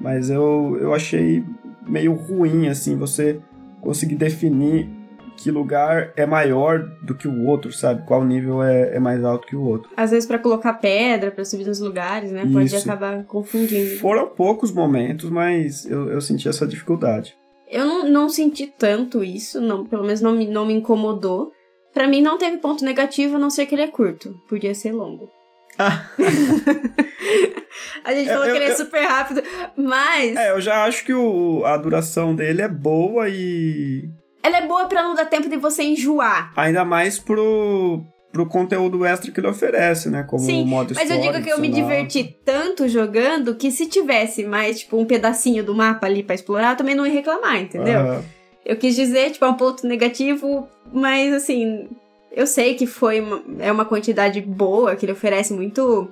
Mas 0.00 0.28
eu, 0.28 0.76
eu 0.80 0.94
achei 0.94 1.44
meio 1.90 2.14
ruim, 2.14 2.68
assim, 2.68 2.96
você 2.96 3.40
conseguir 3.80 4.14
definir 4.14 4.88
que 5.36 5.50
lugar 5.50 6.12
é 6.16 6.26
maior 6.26 6.80
do 7.02 7.14
que 7.14 7.26
o 7.26 7.46
outro, 7.46 7.72
sabe? 7.72 8.06
Qual 8.06 8.22
nível 8.24 8.62
é, 8.62 8.96
é 8.96 9.00
mais 9.00 9.24
alto 9.24 9.46
que 9.46 9.56
o 9.56 9.64
outro. 9.64 9.90
Às 9.96 10.10
vezes 10.10 10.26
para 10.26 10.38
colocar 10.38 10.74
pedra, 10.74 11.30
para 11.30 11.44
subir 11.44 11.66
nos 11.66 11.80
lugares, 11.80 12.30
né? 12.30 12.44
Isso. 12.44 12.52
Pode 12.52 12.76
acabar 12.76 13.24
confundindo. 13.24 13.98
Foram 13.98 14.28
poucos 14.28 14.70
momentos, 14.70 15.30
mas 15.30 15.86
eu, 15.86 16.10
eu 16.10 16.20
senti 16.20 16.46
essa 16.46 16.66
dificuldade. 16.66 17.34
Eu 17.70 17.86
não, 17.86 18.08
não 18.08 18.28
senti 18.28 18.66
tanto 18.66 19.24
isso, 19.24 19.60
não, 19.60 19.86
pelo 19.86 20.04
menos 20.04 20.20
não 20.20 20.32
me, 20.32 20.46
não 20.46 20.66
me 20.66 20.74
incomodou. 20.74 21.52
Para 21.94 22.06
mim 22.06 22.20
não 22.20 22.36
teve 22.36 22.58
ponto 22.58 22.84
negativo, 22.84 23.36
a 23.36 23.38
não 23.38 23.48
ser 23.48 23.64
que 23.66 23.74
ele 23.74 23.82
é 23.82 23.88
curto. 23.88 24.34
Podia 24.48 24.74
ser 24.74 24.92
longo. 24.92 25.30
A 28.04 28.12
gente 28.12 28.28
falou 28.28 28.46
eu, 28.46 28.52
que 28.52 28.58
ele 28.58 28.66
é 28.66 28.72
eu, 28.72 28.76
super 28.76 29.04
rápido, 29.04 29.42
mas. 29.76 30.36
É, 30.36 30.50
eu 30.50 30.60
já 30.60 30.84
acho 30.84 31.04
que 31.04 31.12
o, 31.12 31.62
a 31.64 31.76
duração 31.76 32.34
dele 32.34 32.62
é 32.62 32.68
boa 32.68 33.28
e 33.28 34.08
ela 34.42 34.58
é 34.58 34.66
boa 34.66 34.86
para 34.86 35.02
não 35.02 35.14
dar 35.14 35.26
tempo 35.26 35.48
de 35.48 35.56
você 35.56 35.82
enjoar. 35.82 36.52
Ainda 36.56 36.84
mais 36.84 37.18
pro, 37.18 38.02
pro 38.32 38.46
conteúdo 38.46 39.04
extra 39.04 39.30
que 39.30 39.38
ele 39.38 39.46
oferece, 39.46 40.08
né? 40.08 40.22
Como 40.22 40.42
Sim, 40.42 40.64
modo 40.64 40.94
mas 40.94 41.10
eu 41.10 41.20
digo 41.20 41.42
que 41.42 41.50
eu 41.50 41.58
me 41.58 41.68
diverti 41.68 42.36
tanto 42.44 42.88
jogando 42.88 43.54
que 43.54 43.70
se 43.70 43.86
tivesse 43.86 44.44
mais, 44.44 44.80
tipo, 44.80 44.98
um 44.98 45.04
pedacinho 45.04 45.62
do 45.62 45.74
mapa 45.74 46.06
ali 46.06 46.22
para 46.22 46.34
explorar, 46.34 46.72
eu 46.72 46.76
também 46.76 46.94
não 46.94 47.06
ia 47.06 47.12
reclamar, 47.12 47.60
entendeu? 47.60 48.00
Uhum. 48.00 48.22
Eu 48.64 48.76
quis 48.76 48.94
dizer, 48.94 49.30
tipo, 49.30 49.44
é 49.44 49.48
um 49.48 49.54
ponto 49.54 49.86
negativo, 49.86 50.68
mas 50.92 51.34
assim, 51.34 51.88
eu 52.32 52.46
sei 52.46 52.74
que 52.74 52.86
foi 52.86 53.20
uma, 53.20 53.42
é 53.58 53.70
uma 53.70 53.84
quantidade 53.84 54.40
boa, 54.40 54.94
que 54.96 55.04
ele 55.04 55.12
oferece 55.12 55.52
muito 55.52 56.08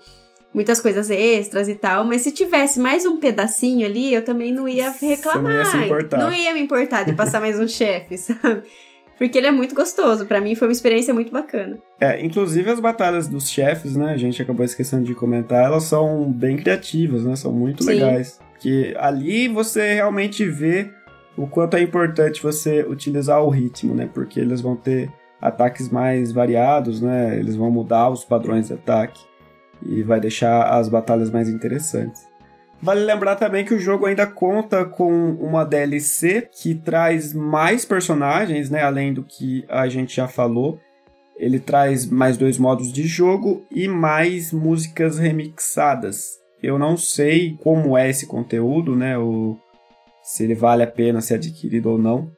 muitas 0.52 0.81
coisas 0.81 1.11
extras 1.11 1.68
e 1.68 1.74
tal, 1.74 2.04
mas 2.04 2.22
se 2.22 2.33
tivesse 2.33 2.81
mais 2.81 3.04
um 3.04 3.18
pedacinho 3.18 3.87
ali, 3.87 4.12
eu 4.12 4.24
também 4.24 4.52
não 4.52 4.66
ia 4.68 4.90
reclamar. 4.90 5.42
Não 5.42 5.59
ia, 5.59 5.64
se 5.64 5.76
importar. 5.76 6.18
não 6.18 6.33
ia 6.33 6.54
me 6.54 6.61
importar 6.61 7.04
de 7.04 7.12
passar 7.12 7.40
mais 7.40 7.61
um 7.61 7.68
chefe, 7.68 8.16
sabe? 8.18 8.62
Porque 9.18 9.37
ele 9.37 9.48
é 9.48 9.50
muito 9.50 9.74
gostoso. 9.74 10.26
para 10.26 10.40
mim 10.40 10.54
foi 10.54 10.68
uma 10.68 10.72
experiência 10.72 11.12
muito 11.12 11.33
bacana. 11.33 11.76
É, 12.00 12.24
inclusive 12.24 12.70
as 12.70 12.78
batalhas 12.78 13.26
dos 13.26 13.48
chefes, 13.50 13.96
né? 13.96 14.12
A 14.12 14.16
gente 14.16 14.40
acabou 14.40 14.64
esquecendo 14.64 15.04
de 15.04 15.14
comentar, 15.14 15.64
elas 15.64 15.85
são 15.85 16.31
bem 16.31 16.57
criativas, 16.57 17.24
né? 17.24 17.35
São 17.35 17.52
muito 17.52 17.83
Sim. 17.83 17.90
legais. 17.90 18.40
Que 18.61 18.94
ali 18.96 19.48
você 19.48 19.94
realmente 19.94 20.44
vê 20.44 20.90
o 21.37 21.46
quanto 21.46 21.76
é 21.76 21.81
importante 21.81 22.42
você 22.42 22.83
utilizar 22.83 23.42
o 23.42 23.48
ritmo, 23.48 23.94
né? 23.94 24.09
Porque 24.12 24.38
eles 24.38 24.61
vão 24.61 24.76
ter 24.76 25.11
ataques 25.40 25.88
mais 25.88 26.33
variados, 26.33 27.01
né? 27.01 27.38
Eles 27.38 27.57
vão 27.57 27.70
mudar 27.70 28.11
os 28.11 28.24
padrões 28.24 28.68
de 28.68 28.74
ataque 28.74 29.20
e 29.85 30.03
vai 30.03 30.20
deixar 30.20 30.64
as 30.74 30.88
batalhas 30.88 31.31
mais 31.31 31.48
interessantes. 31.48 32.27
Vale 32.81 33.01
lembrar 33.01 33.35
também 33.37 33.64
que 33.64 33.74
o 33.74 33.79
jogo 33.79 34.07
ainda 34.07 34.27
conta 34.27 34.85
com 34.85 35.33
uma 35.33 35.64
DLC 35.64 36.48
que 36.53 36.77
traz 36.77 37.35
mais 37.35 37.85
personagens, 37.85 38.70
né, 38.70 38.83
além 38.83 39.12
do 39.12 39.24
que 39.24 39.64
a 39.68 39.88
gente 39.88 40.14
já 40.14 40.29
falou. 40.29 40.79
Ele 41.37 41.59
traz 41.59 42.07
mais 42.07 42.37
dois 42.37 42.57
modos 42.57 42.92
de 42.92 43.05
jogo 43.05 43.64
e 43.70 43.88
mais 43.88 44.53
músicas 44.53 45.18
remixadas. 45.18 46.38
Eu 46.62 46.79
não 46.79 46.96
sei 46.96 47.57
como 47.62 47.96
é 47.96 48.09
esse 48.09 48.27
conteúdo, 48.27 48.94
né, 48.94 49.18
o, 49.18 49.57
se 50.22 50.44
ele 50.44 50.55
vale 50.55 50.83
a 50.83 50.87
pena 50.87 51.20
ser 51.20 51.35
adquirido 51.35 51.90
ou 51.90 51.98
não, 51.98 52.31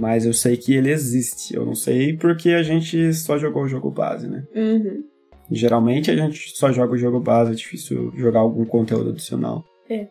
mas 0.00 0.24
eu 0.24 0.32
sei 0.32 0.56
que 0.56 0.74
ele 0.74 0.90
existe. 0.90 1.54
Eu 1.54 1.66
não 1.66 1.74
sei 1.74 2.16
porque 2.16 2.50
a 2.50 2.62
gente 2.62 3.12
só 3.12 3.38
jogou 3.38 3.64
o 3.64 3.68
jogo 3.68 3.90
base, 3.90 4.26
né? 4.26 4.44
Uhum. 4.54 5.04
Geralmente 5.50 6.10
a 6.10 6.16
gente 6.16 6.56
só 6.56 6.72
joga 6.72 6.94
o 6.94 6.98
jogo 6.98 7.20
base, 7.20 7.52
é 7.52 7.54
difícil 7.54 8.12
jogar 8.16 8.40
algum 8.40 8.64
conteúdo 8.64 9.10
adicional. 9.10 9.64
É. 9.88 10.06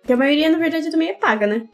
Porque 0.00 0.12
a 0.12 0.16
maioria, 0.16 0.50
na 0.50 0.58
verdade, 0.58 0.90
também 0.90 1.10
é 1.10 1.14
paga, 1.14 1.46
né? 1.46 1.66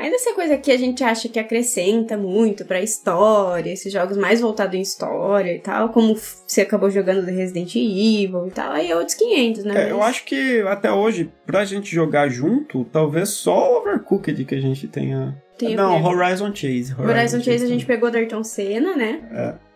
Ainda 0.00 0.16
essa 0.16 0.32
coisa 0.32 0.56
que 0.56 0.72
a 0.72 0.78
gente 0.78 1.04
acha 1.04 1.28
que 1.28 1.38
acrescenta 1.38 2.16
muito 2.16 2.64
pra 2.64 2.80
história, 2.80 3.70
esses 3.70 3.92
jogos 3.92 4.16
mais 4.16 4.40
voltados 4.40 4.74
em 4.74 4.80
história 4.80 5.54
e 5.54 5.58
tal, 5.58 5.90
como 5.90 6.16
você 6.16 6.62
acabou 6.62 6.88
jogando 6.88 7.26
The 7.26 7.32
Resident 7.32 7.76
Evil 7.76 8.46
e 8.46 8.50
tal, 8.50 8.72
aí 8.72 8.90
é 8.90 8.96
outros 8.96 9.14
500, 9.14 9.64
né? 9.64 9.88
É, 9.88 9.90
eu 9.90 10.02
acho 10.02 10.24
que 10.24 10.62
até 10.62 10.90
hoje, 10.90 11.30
pra 11.44 11.66
gente 11.66 11.94
jogar 11.94 12.30
junto, 12.30 12.82
talvez 12.86 13.28
só 13.28 13.74
o 13.74 13.76
Overcooked 13.80 14.42
que 14.46 14.54
a 14.54 14.60
gente 14.60 14.88
tenha. 14.88 15.36
Tem 15.60 15.74
o 15.74 15.76
Não? 15.76 16.02
Horizon 16.02 16.54
Chase. 16.54 16.94
Horizon 16.98 17.40
Chase 17.40 17.64
a 17.64 17.68
gente 17.68 17.84
pegou 17.84 18.10
da 18.10 18.18
Ayrton 18.18 18.42
Senna, 18.42 18.96
né? 18.96 19.20
É. 19.30 19.70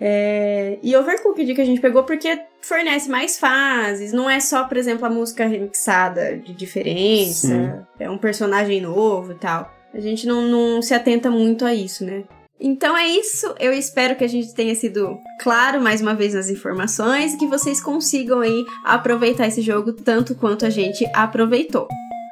É, 0.00 0.78
e 0.80 0.94
Overcooked 0.96 1.54
que 1.54 1.60
a 1.60 1.64
gente 1.64 1.80
pegou 1.80 2.04
porque 2.04 2.40
fornece 2.60 3.10
mais 3.10 3.36
fases, 3.36 4.12
não 4.12 4.30
é 4.30 4.38
só, 4.38 4.64
por 4.64 4.76
exemplo, 4.76 5.04
a 5.04 5.10
música 5.10 5.44
remixada 5.44 6.36
de 6.36 6.52
diferença, 6.52 7.48
Sim. 7.48 7.86
é 7.98 8.08
um 8.08 8.16
personagem 8.16 8.80
novo 8.80 9.32
e 9.32 9.34
tal. 9.34 9.72
A 9.92 9.98
gente 9.98 10.24
não, 10.26 10.42
não 10.42 10.82
se 10.82 10.94
atenta 10.94 11.30
muito 11.30 11.64
a 11.64 11.74
isso, 11.74 12.04
né? 12.04 12.22
Então 12.60 12.96
é 12.96 13.06
isso, 13.06 13.54
eu 13.58 13.72
espero 13.72 14.16
que 14.16 14.24
a 14.24 14.28
gente 14.28 14.52
tenha 14.54 14.74
sido 14.74 15.18
claro 15.40 15.80
mais 15.80 16.00
uma 16.00 16.14
vez 16.14 16.34
nas 16.34 16.48
informações 16.48 17.34
e 17.34 17.36
que 17.36 17.46
vocês 17.46 17.80
consigam 17.80 18.40
aí 18.40 18.64
aproveitar 18.84 19.46
esse 19.46 19.62
jogo 19.62 19.92
tanto 19.92 20.34
quanto 20.34 20.66
a 20.66 20.70
gente 20.70 21.04
aproveitou. 21.14 21.88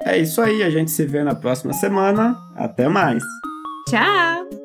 É 0.07 0.17
isso 0.17 0.41
aí, 0.41 0.63
a 0.63 0.71
gente 0.71 0.93
se 0.93 1.05
vê 1.05 1.25
na 1.25 1.35
próxima 1.35 1.73
semana. 1.73 2.39
Até 2.55 2.89
mais! 2.89 3.23
Tchau! 3.89 4.56